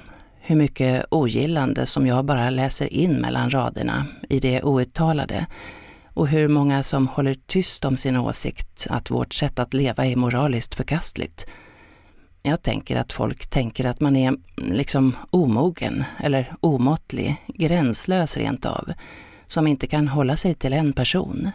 hur 0.48 0.56
mycket 0.56 1.04
ogillande 1.10 1.86
som 1.86 2.06
jag 2.06 2.24
bara 2.24 2.50
läser 2.50 2.92
in 2.92 3.20
mellan 3.20 3.50
raderna 3.50 4.06
i 4.28 4.40
det 4.40 4.62
outtalade 4.62 5.46
och 6.14 6.28
hur 6.28 6.48
många 6.48 6.82
som 6.82 7.08
håller 7.08 7.34
tyst 7.34 7.84
om 7.84 7.96
sin 7.96 8.16
åsikt 8.16 8.86
att 8.90 9.10
vårt 9.10 9.34
sätt 9.34 9.58
att 9.58 9.74
leva 9.74 10.06
är 10.06 10.16
moraliskt 10.16 10.74
förkastligt. 10.74 11.46
Jag 12.42 12.62
tänker 12.62 12.96
att 12.96 13.12
folk 13.12 13.46
tänker 13.46 13.84
att 13.84 14.00
man 14.00 14.16
är 14.16 14.28
mm, 14.28 14.42
liksom 14.56 15.16
omogen 15.30 16.04
eller 16.18 16.54
omåttlig, 16.60 17.36
gränslös 17.46 18.36
rent 18.36 18.66
av, 18.66 18.92
som 19.46 19.66
inte 19.66 19.86
kan 19.86 20.08
hålla 20.08 20.36
sig 20.36 20.54
till 20.54 20.72
en 20.72 20.92
person. 20.92 21.50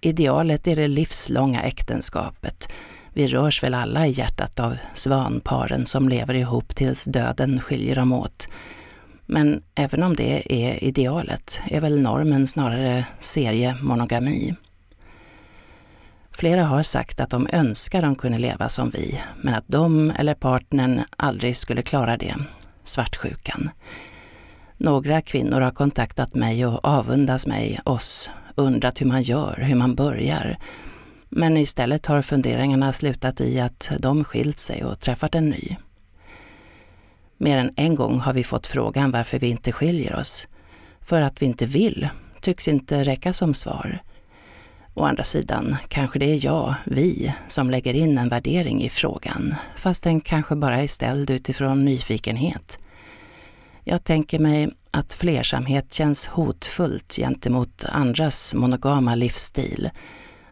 Idealet 0.00 0.66
är 0.66 0.76
det 0.76 0.88
livslånga 0.88 1.62
äktenskapet 1.62 2.72
vi 3.12 3.28
rörs 3.28 3.62
väl 3.62 3.74
alla 3.74 4.06
i 4.06 4.10
hjärtat 4.10 4.60
av 4.60 4.76
svanparen 4.94 5.86
som 5.86 6.08
lever 6.08 6.34
ihop 6.34 6.74
tills 6.74 7.04
döden 7.04 7.60
skiljer 7.60 7.94
dem 7.94 8.12
åt. 8.12 8.48
Men 9.26 9.62
även 9.74 10.02
om 10.02 10.16
det 10.16 10.52
är 10.52 10.84
idealet 10.84 11.60
är 11.66 11.80
väl 11.80 12.00
normen 12.00 12.46
snarare 12.46 13.06
seriemonogami. 13.20 14.54
Flera 16.30 16.64
har 16.64 16.82
sagt 16.82 17.20
att 17.20 17.30
de 17.30 17.48
önskar 17.52 18.02
de 18.02 18.14
kunde 18.14 18.38
leva 18.38 18.68
som 18.68 18.90
vi, 18.90 19.20
men 19.42 19.54
att 19.54 19.64
de 19.66 20.10
eller 20.10 20.34
partnern 20.34 21.00
aldrig 21.16 21.56
skulle 21.56 21.82
klara 21.82 22.16
det. 22.16 22.34
Svartsjukan. 22.84 23.70
Några 24.76 25.20
kvinnor 25.20 25.60
har 25.60 25.70
kontaktat 25.70 26.34
mig 26.34 26.66
och 26.66 26.84
avundas 26.84 27.46
mig, 27.46 27.80
oss, 27.84 28.30
undrat 28.54 29.00
hur 29.00 29.06
man 29.06 29.22
gör, 29.22 29.56
hur 29.60 29.74
man 29.74 29.94
börjar. 29.94 30.58
Men 31.32 31.56
istället 31.56 32.06
har 32.06 32.22
funderingarna 32.22 32.92
slutat 32.92 33.40
i 33.40 33.60
att 33.60 33.90
de 33.98 34.24
skilt 34.24 34.58
sig 34.58 34.84
och 34.84 35.00
träffat 35.00 35.34
en 35.34 35.50
ny. 35.50 35.76
Mer 37.36 37.56
än 37.56 37.72
en 37.76 37.94
gång 37.94 38.20
har 38.20 38.32
vi 38.32 38.44
fått 38.44 38.66
frågan 38.66 39.10
varför 39.10 39.38
vi 39.38 39.48
inte 39.48 39.72
skiljer 39.72 40.14
oss. 40.14 40.48
För 41.00 41.20
att 41.20 41.42
vi 41.42 41.46
inte 41.46 41.66
vill, 41.66 42.08
tycks 42.40 42.68
inte 42.68 43.04
räcka 43.04 43.32
som 43.32 43.54
svar. 43.54 44.02
Å 44.94 45.04
andra 45.04 45.24
sidan 45.24 45.76
kanske 45.88 46.18
det 46.18 46.26
är 46.26 46.44
jag, 46.44 46.74
vi, 46.84 47.34
som 47.48 47.70
lägger 47.70 47.94
in 47.94 48.18
en 48.18 48.28
värdering 48.28 48.82
i 48.82 48.90
frågan, 48.90 49.54
fast 49.76 50.02
den 50.02 50.20
kanske 50.20 50.56
bara 50.56 50.82
är 50.82 50.86
ställd 50.86 51.30
utifrån 51.30 51.84
nyfikenhet. 51.84 52.78
Jag 53.84 54.04
tänker 54.04 54.38
mig 54.38 54.70
att 54.90 55.14
flersamhet 55.14 55.92
känns 55.92 56.26
hotfullt 56.26 57.16
gentemot 57.16 57.84
andras 57.84 58.54
monogama 58.54 59.14
livsstil. 59.14 59.90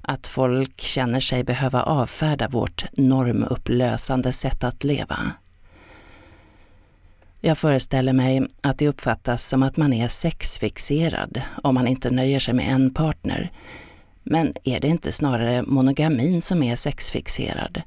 Att 0.08 0.26
folk 0.26 0.80
känner 0.80 1.20
sig 1.20 1.44
behöva 1.44 1.82
avfärda 1.82 2.48
vårt 2.48 2.84
normupplösande 2.92 4.32
sätt 4.32 4.64
att 4.64 4.84
leva. 4.84 5.32
Jag 7.40 7.58
föreställer 7.58 8.12
mig 8.12 8.46
att 8.60 8.78
det 8.78 8.88
uppfattas 8.88 9.48
som 9.48 9.62
att 9.62 9.76
man 9.76 9.92
är 9.92 10.08
sexfixerad 10.08 11.42
om 11.62 11.74
man 11.74 11.86
inte 11.86 12.10
nöjer 12.10 12.40
sig 12.40 12.54
med 12.54 12.72
en 12.72 12.94
partner. 12.94 13.50
Men 14.22 14.54
är 14.64 14.80
det 14.80 14.88
inte 14.88 15.12
snarare 15.12 15.62
monogamin 15.62 16.42
som 16.42 16.62
är 16.62 16.76
sexfixerad? 16.76 17.82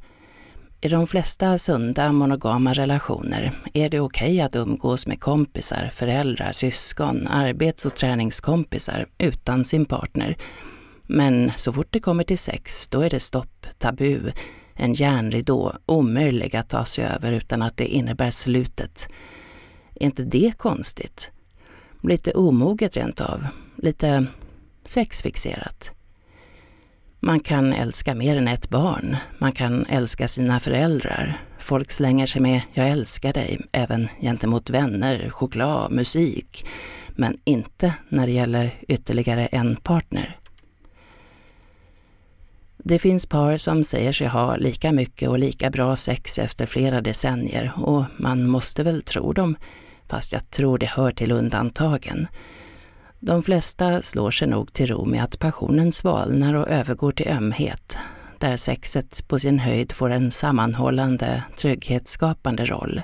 I 0.82 0.88
de 0.88 1.08
flesta 1.08 1.58
sunda 1.58 2.12
monogama 2.12 2.74
relationer 2.74 3.52
är 3.74 3.90
det 3.90 4.00
okej 4.00 4.34
okay 4.34 4.42
att 4.42 4.56
umgås 4.56 5.08
med 5.08 5.20
kompisar, 5.20 5.90
föräldrar, 5.94 6.52
syskon, 6.52 7.28
arbets 7.28 7.86
och 7.86 7.96
träningskompisar 7.96 9.06
utan 9.18 9.66
sin 9.66 9.86
partner. 9.86 10.38
Men 11.14 11.52
så 11.58 11.74
fort 11.74 11.88
det 11.90 12.00
kommer 12.00 12.24
till 12.24 12.38
sex, 12.38 12.88
då 12.88 13.02
är 13.02 13.10
det 13.10 13.20
stopp, 13.20 13.66
tabu, 13.78 14.32
en 14.74 14.94
järnridå, 14.94 15.74
omöjlig 15.86 16.56
att 16.56 16.70
ta 16.70 16.86
sig 16.86 17.06
över 17.06 17.32
utan 17.32 17.62
att 17.62 17.78
det 17.78 17.88
innebär 17.88 18.32
slutet. 18.32 19.08
Är 19.96 20.06
inte 20.06 20.24
det 20.24 20.58
konstigt? 20.58 21.32
Lite 22.04 22.32
omoget 22.32 22.98
rent 22.98 23.22
av. 23.22 23.48
Lite 23.76 24.26
sexfixerat. 24.86 25.92
Man 27.20 27.40
kan 27.40 27.74
älska 27.74 28.16
mer 28.16 28.36
än 28.36 28.48
ett 28.48 28.70
barn. 28.70 29.18
Man 29.38 29.52
kan 29.52 29.86
älska 29.86 30.28
sina 30.28 30.60
föräldrar. 30.60 31.38
Folk 31.60 31.92
slänger 31.92 32.26
sig 32.26 32.42
med 32.42 32.62
”jag 32.74 32.90
älskar 32.90 33.34
dig” 33.34 33.60
även 33.72 34.08
gentemot 34.22 34.70
vänner, 34.70 35.30
choklad, 35.30 35.92
musik. 35.92 36.66
Men 37.16 37.38
inte 37.44 37.94
när 38.10 38.28
det 38.28 38.34
gäller 38.34 38.76
ytterligare 38.88 39.46
en 39.46 39.76
partner. 39.76 40.41
Det 42.84 43.00
finns 43.00 43.26
par 43.26 43.58
som 43.58 43.84
säger 43.84 44.14
sig 44.14 44.28
ha 44.28 44.56
lika 44.56 44.92
mycket 44.92 45.30
och 45.30 45.40
lika 45.40 45.70
bra 45.70 45.96
sex 45.96 46.40
efter 46.40 46.66
flera 46.66 47.02
decennier 47.02 47.72
och 47.76 48.04
man 48.18 48.48
måste 48.48 48.84
väl 48.84 49.02
tro 49.02 49.34
dem, 49.34 49.56
fast 50.08 50.34
jag 50.34 50.50
tror 50.50 50.78
det 50.78 50.86
hör 50.86 51.12
till 51.12 51.32
undantagen. 51.32 52.28
De 53.20 53.44
flesta 53.44 54.02
slår 54.02 54.32
sig 54.32 54.48
nog 54.48 54.74
till 54.74 54.88
ro 54.88 55.06
med 55.06 55.24
att 55.24 55.40
passionen 55.40 55.92
svalnar 55.92 56.54
och 56.54 56.70
övergår 56.70 57.12
till 57.12 57.28
ömhet, 57.28 57.98
där 58.38 58.58
sexet 58.58 59.28
på 59.28 59.40
sin 59.40 59.60
höjd 59.60 59.92
får 59.92 60.10
en 60.10 60.32
sammanhållande, 60.32 61.44
trygghetsskapande 61.58 62.66
roll. 62.66 63.02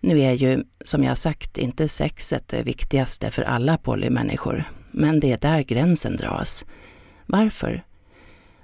Nu 0.00 0.20
är 0.20 0.32
ju, 0.32 0.64
som 0.84 1.04
jag 1.04 1.18
sagt, 1.18 1.58
inte 1.58 1.88
sexet 1.88 2.48
det 2.48 2.62
viktigaste 2.62 3.30
för 3.30 3.42
alla 3.42 3.78
polymänniskor, 3.78 4.64
men 4.90 5.20
det 5.20 5.32
är 5.32 5.38
där 5.38 5.62
gränsen 5.62 6.16
dras. 6.16 6.64
Varför? 7.26 7.82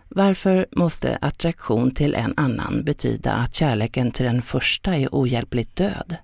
Varför 0.09 0.67
måste 0.73 1.19
attraktion 1.21 1.91
till 1.91 2.15
en 2.15 2.35
annan 2.37 2.85
betyda 2.85 3.33
att 3.33 3.55
kärleken 3.55 4.11
till 4.11 4.27
den 4.27 4.43
första 4.43 4.97
är 4.97 5.09
ohjälpligt 5.13 5.77
död? 5.77 6.17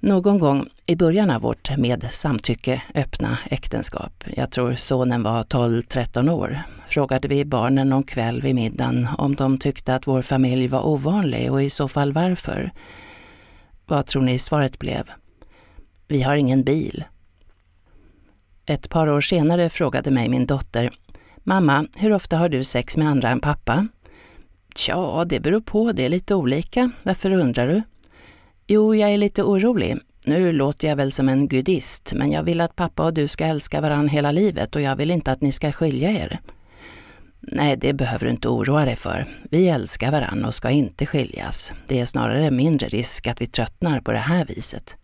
Någon 0.00 0.38
gång 0.38 0.68
i 0.86 0.96
början 0.96 1.30
av 1.30 1.42
vårt 1.42 1.76
med 1.78 2.08
samtycke 2.10 2.82
öppna 2.94 3.38
äktenskap, 3.50 4.24
jag 4.36 4.50
tror 4.50 4.74
sonen 4.74 5.22
var 5.22 5.42
12-13 5.42 6.30
år, 6.30 6.58
frågade 6.88 7.28
vi 7.28 7.44
barnen 7.44 7.88
någon 7.88 8.02
kväll 8.02 8.42
vid 8.42 8.54
middagen 8.54 9.08
om 9.18 9.34
de 9.34 9.58
tyckte 9.58 9.94
att 9.94 10.06
vår 10.06 10.22
familj 10.22 10.68
var 10.68 10.86
ovanlig 10.86 11.52
och 11.52 11.62
i 11.62 11.70
så 11.70 11.88
fall 11.88 12.12
varför. 12.12 12.72
Vad 13.86 14.06
tror 14.06 14.22
ni 14.22 14.38
svaret 14.38 14.78
blev? 14.78 15.10
Vi 16.08 16.22
har 16.22 16.36
ingen 16.36 16.64
bil. 16.64 17.04
Ett 18.66 18.88
par 18.88 19.06
år 19.06 19.20
senare 19.20 19.70
frågade 19.70 20.10
mig 20.10 20.28
min 20.28 20.46
dotter, 20.46 20.90
Mamma, 21.42 21.86
hur 21.96 22.12
ofta 22.12 22.36
har 22.36 22.48
du 22.48 22.64
sex 22.64 22.96
med 22.96 23.08
andra 23.08 23.28
än 23.28 23.40
pappa? 23.40 23.86
Tja, 24.74 25.24
det 25.24 25.40
beror 25.40 25.60
på, 25.60 25.92
det 25.92 26.04
är 26.04 26.08
lite 26.08 26.34
olika. 26.34 26.90
Varför 27.02 27.30
undrar 27.30 27.68
du? 27.68 27.82
Jo, 28.66 28.94
jag 28.94 29.10
är 29.10 29.16
lite 29.16 29.42
orolig. 29.42 29.98
Nu 30.26 30.52
låter 30.52 30.88
jag 30.88 30.96
väl 30.96 31.12
som 31.12 31.28
en 31.28 31.48
gudist, 31.48 32.12
men 32.14 32.32
jag 32.32 32.42
vill 32.42 32.60
att 32.60 32.76
pappa 32.76 33.04
och 33.04 33.14
du 33.14 33.28
ska 33.28 33.44
älska 33.46 33.80
varandra 33.80 34.12
hela 34.12 34.32
livet 34.32 34.76
och 34.76 34.82
jag 34.82 34.96
vill 34.96 35.10
inte 35.10 35.32
att 35.32 35.40
ni 35.40 35.52
ska 35.52 35.72
skilja 35.72 36.10
er. 36.10 36.40
Nej, 37.40 37.76
det 37.76 37.92
behöver 37.92 38.24
du 38.24 38.30
inte 38.30 38.48
oroa 38.48 38.84
dig 38.84 38.96
för. 38.96 39.26
Vi 39.50 39.68
älskar 39.68 40.12
varandra 40.12 40.46
och 40.46 40.54
ska 40.54 40.70
inte 40.70 41.06
skiljas. 41.06 41.72
Det 41.86 42.00
är 42.00 42.06
snarare 42.06 42.50
mindre 42.50 42.88
risk 42.88 43.26
att 43.26 43.40
vi 43.40 43.46
tröttnar 43.46 44.00
på 44.00 44.12
det 44.12 44.18
här 44.18 44.44
viset. 44.44 44.96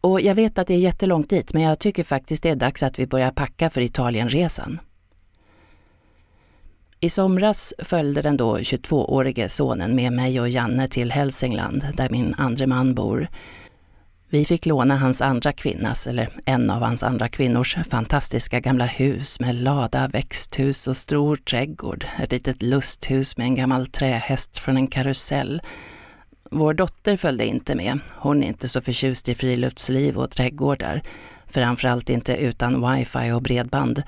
Och 0.00 0.20
jag 0.20 0.34
vet 0.34 0.58
att 0.58 0.66
det 0.66 0.74
är 0.74 0.78
jättelångt 0.78 1.30
dit, 1.30 1.52
men 1.52 1.62
jag 1.62 1.78
tycker 1.78 2.04
faktiskt 2.04 2.42
det 2.42 2.50
är 2.50 2.56
dags 2.56 2.82
att 2.82 2.98
vi 2.98 3.06
börjar 3.06 3.30
packa 3.30 3.70
för 3.70 3.80
Italienresan. 3.80 4.80
I 7.02 7.10
somras 7.10 7.74
följde 7.78 8.22
den 8.22 8.36
då 8.36 8.58
22-årige 8.58 9.48
sonen 9.48 9.94
med 9.94 10.12
mig 10.12 10.40
och 10.40 10.48
Janne 10.48 10.88
till 10.88 11.12
Hälsingland, 11.12 11.86
där 11.94 12.10
min 12.10 12.34
andre 12.38 12.66
man 12.66 12.94
bor. 12.94 13.28
Vi 14.28 14.44
fick 14.44 14.66
låna 14.66 14.96
hans 14.96 15.22
andra 15.22 15.52
kvinnas, 15.52 16.06
eller 16.06 16.28
en 16.44 16.70
av 16.70 16.82
hans 16.82 17.02
andra 17.02 17.28
kvinnors, 17.28 17.76
fantastiska 17.90 18.60
gamla 18.60 18.84
hus 18.84 19.40
med 19.40 19.54
lada, 19.54 20.08
växthus 20.08 20.88
och 20.88 20.96
stor 20.96 21.36
trädgård, 21.36 22.06
ett 22.18 22.32
litet 22.32 22.62
lusthus 22.62 23.36
med 23.36 23.44
en 23.44 23.54
gammal 23.54 23.86
trähäst 23.86 24.58
från 24.58 24.76
en 24.76 24.86
karusell. 24.86 25.62
Vår 26.50 26.74
dotter 26.74 27.16
följde 27.16 27.46
inte 27.46 27.74
med. 27.74 27.98
Hon 28.16 28.42
är 28.42 28.48
inte 28.48 28.68
så 28.68 28.80
förtjust 28.80 29.28
i 29.28 29.34
friluftsliv 29.34 30.18
och 30.18 30.30
trädgårdar, 30.30 31.02
framförallt 31.46 32.10
inte 32.10 32.36
utan 32.36 32.94
wifi 32.94 33.32
och 33.32 33.42
bredband. 33.42 34.02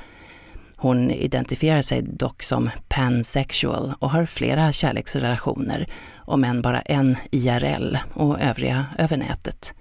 Hon 0.83 1.11
identifierar 1.11 1.83
sig 1.83 2.03
dock 2.03 2.43
som 2.43 2.71
pansexual 2.89 3.95
och 3.99 4.11
har 4.11 4.27
flera 4.27 4.73
kärleksrelationer, 4.73 5.87
om 6.17 6.45
än 6.45 6.63
bara 6.63 6.81
en 6.81 7.17
IRL 7.31 7.97
och 8.15 8.41
övriga 8.41 8.87
över 8.99 9.17
nätet. 9.17 9.75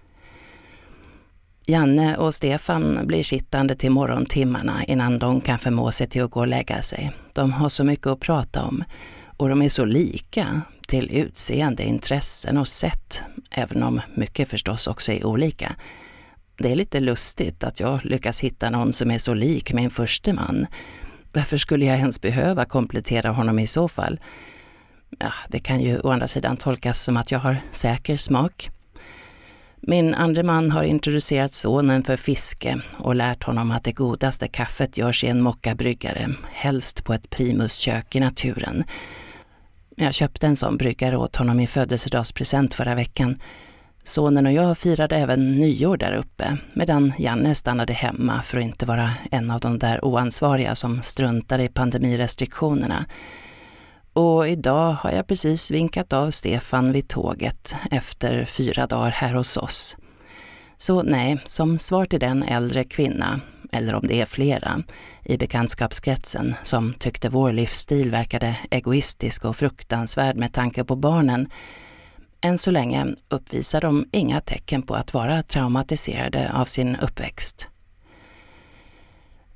Janne 1.68 2.18
och 2.18 2.34
Stefan 2.34 3.08
blir 3.08 3.24
sittande 3.24 3.76
till 3.76 3.92
morgontimmarna 3.92 4.84
innan 4.86 5.20
de 5.20 5.42
kan 5.42 5.60
förmå 5.60 5.92
sig 5.92 6.08
till 6.08 6.24
att 6.24 6.32
gå 6.32 6.40
och 6.40 6.48
lägga 6.48 6.82
sig. 6.82 7.12
De 7.34 7.54
har 7.54 7.70
så 7.70 7.84
mycket 7.84 8.08
att 8.08 8.20
prata 8.20 8.64
om 8.64 8.84
och 9.38 9.50
de 9.50 9.62
är 9.62 9.70
så 9.70 9.86
lika 9.86 10.62
till 10.88 11.12
utseende, 11.12 11.84
intressen 11.84 12.58
och 12.58 12.68
sätt, 12.68 13.22
även 13.52 13.84
om 13.84 14.02
mycket 14.16 14.50
förstås 14.50 14.88
också 14.88 15.12
är 15.12 15.26
olika. 15.26 15.76
Det 16.58 16.72
är 16.72 16.76
lite 16.76 17.00
lustigt 17.00 17.64
att 17.64 17.80
jag 17.80 18.06
lyckas 18.06 18.44
hitta 18.44 18.70
någon 18.70 18.94
som 18.94 19.12
är 19.12 19.18
så 19.18 19.34
lik 19.34 19.74
min 19.74 19.90
förste 19.90 20.34
man. 20.34 20.68
Varför 21.34 21.58
skulle 21.58 21.86
jag 21.86 21.98
ens 21.98 22.22
behöva 22.22 22.66
komplettera 22.66 23.30
honom 23.30 23.60
i 23.60 23.68
så 23.68 23.88
fall? 23.88 24.20
Ja, 25.20 25.32
det 25.48 25.60
kan 25.60 25.82
ju 25.82 26.00
å 26.00 26.10
andra 26.12 26.28
sidan 26.28 26.58
tolkas 26.58 27.04
som 27.04 27.18
att 27.18 27.32
jag 27.32 27.40
har 27.40 27.58
säker 27.72 28.18
smak. 28.18 28.70
Min 29.84 30.14
andre 30.14 30.44
man 30.44 30.72
har 30.72 30.84
introducerat 30.84 31.54
sonen 31.54 32.04
för 32.04 32.18
fiske 32.18 32.82
och 32.98 33.16
lärt 33.16 33.44
honom 33.44 33.72
att 33.72 33.84
det 33.84 33.92
godaste 33.92 34.48
kaffet 34.48 34.98
görs 34.98 35.24
i 35.24 35.28
en 35.28 35.42
mockabryggare, 35.42 36.30
helst 36.52 37.04
på 37.04 37.14
ett 37.14 37.30
primuskök 37.30 38.16
i 38.16 38.20
naturen. 38.20 38.84
Jag 39.96 40.14
köpte 40.14 40.48
en 40.48 40.56
sån 40.56 40.78
bryggare 40.78 41.18
åt 41.18 41.36
honom 41.36 41.60
i 41.60 41.68
födelsedagspresent 41.68 42.74
förra 42.74 42.96
veckan 42.96 43.38
Sonen 44.04 44.46
och 44.46 44.54
jag 44.54 44.78
firade 44.78 45.16
även 45.16 45.56
nyår 45.56 45.98
där 45.98 46.14
uppe, 46.14 46.58
medan 46.74 47.14
Janne 47.18 47.56
stannade 47.56 47.94
hemma 47.94 48.42
för 48.42 48.58
att 48.58 48.64
inte 48.64 48.86
vara 48.86 49.12
en 49.32 49.52
av 49.52 49.60
de 49.60 49.80
där 49.80 50.06
oansvariga 50.06 50.76
som 50.76 51.02
struntade 51.02 51.64
i 51.64 51.70
pandemirestriktionerna. 51.70 53.06
Och 54.14 54.32
Och 54.42 54.48
idag 54.48 54.94
har 54.94 55.12
jag 55.12 55.28
precis 55.28 55.72
vinkat 55.72 56.14
av 56.14 56.32
Stefan 56.32 56.92
vid 56.92 57.08
tåget 57.08 57.76
efter 57.92 58.46
fyra 58.46 58.88
dagar 58.88 59.10
här 59.10 59.34
hos 59.34 59.58
oss. 59.58 59.98
Så 60.78 61.04
nej, 61.04 61.38
som 61.46 61.80
svar 61.80 62.06
till 62.06 62.20
den 62.20 62.44
äldre 62.44 62.84
kvinna, 62.84 63.40
eller 63.72 63.94
om 63.94 64.08
det 64.08 64.22
är 64.22 64.26
flera, 64.26 64.84
i 65.24 65.38
bekantskapskretsen 65.38 66.56
som 66.64 66.94
tyckte 66.94 67.30
vår 67.30 67.52
livsstil 67.52 68.12
verkade 68.12 68.58
egoistisk 68.72 69.46
och 69.46 69.56
fruktansvärd 69.56 70.36
med 70.36 70.54
tanke 70.54 70.84
på 70.84 70.96
barnen. 70.96 71.48
Än 72.42 72.58
så 72.58 72.72
länge 72.72 73.16
uppvisar 73.30 73.82
de 73.82 74.06
inga 74.12 74.42
tecken 74.42 74.82
på 74.82 74.96
att 74.96 75.14
vara 75.14 75.44
traumatiserade 75.44 76.52
av 76.54 76.66
sin 76.66 76.96
uppväxt. 76.96 77.68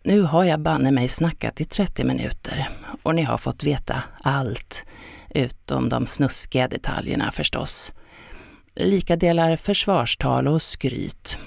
Nu 0.04 0.22
har 0.22 0.44
jag 0.44 0.60
banne 0.60 0.92
mig 0.92 1.08
snackat 1.08 1.62
i 1.62 1.66
30 1.66 2.04
minuter 2.04 2.70
och 3.04 3.16
ni 3.16 3.24
har 3.24 3.38
fått 3.38 3.64
veta 3.64 4.04
allt, 4.22 4.84
utom 5.30 5.90
de 5.90 6.08
snuskiga 6.08 6.68
detaljerna 6.68 7.32
förstås. 7.32 7.94
Lika 8.76 9.16
delar 9.16 9.56
försvarstal 9.56 10.48
och 10.48 10.62
skryt. 10.62 11.38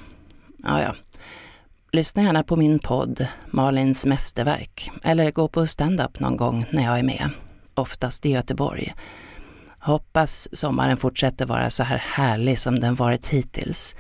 Ja, 0.64 0.83
ja. 0.83 0.94
Lyssna 1.92 2.22
gärna 2.22 2.42
på 2.42 2.57
min 2.57 2.79
podd, 2.79 3.27
Malins 3.46 4.07
mästerverk, 4.07 4.90
eller 5.03 5.31
gå 5.31 5.48
på 5.48 5.66
stand-up 5.66 6.20
någon 6.20 6.37
gång 6.37 6.64
när 6.70 6.85
jag 6.85 6.98
är 6.98 7.03
med, 7.03 7.31
oftast 7.74 8.27
i 8.27 8.31
Göteborg. 8.31 8.94
Hoppas 9.80 10.48
sommaren 10.52 10.96
fortsätter 10.96 11.46
vara 11.46 11.70
så 11.70 11.82
här 11.82 12.02
härlig 12.06 12.58
som 12.58 12.80
den 12.80 12.94
varit 12.94 13.26
hittills 13.26 13.94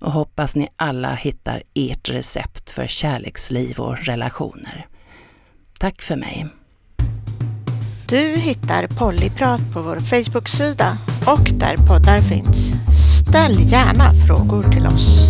och 0.00 0.12
hoppas 0.12 0.56
ni 0.56 0.68
alla 0.76 1.14
hittar 1.14 1.62
ert 1.74 2.08
recept 2.08 2.70
för 2.70 2.86
kärleksliv 2.86 3.78
och 3.78 3.98
relationer. 3.98 4.86
Tack 5.78 6.02
för 6.02 6.16
mig. 6.16 6.46
Du 8.08 8.18
hittar 8.18 8.86
Pollyprat 8.86 9.60
på 9.72 9.82
vår 9.82 10.00
Facebook-sida 10.00 10.98
och 11.26 11.50
där 11.52 11.76
poddar 11.76 12.20
finns. 12.20 12.72
Ställ 13.20 13.72
gärna 13.72 14.12
frågor 14.26 14.72
till 14.72 14.86
oss. 14.86 15.28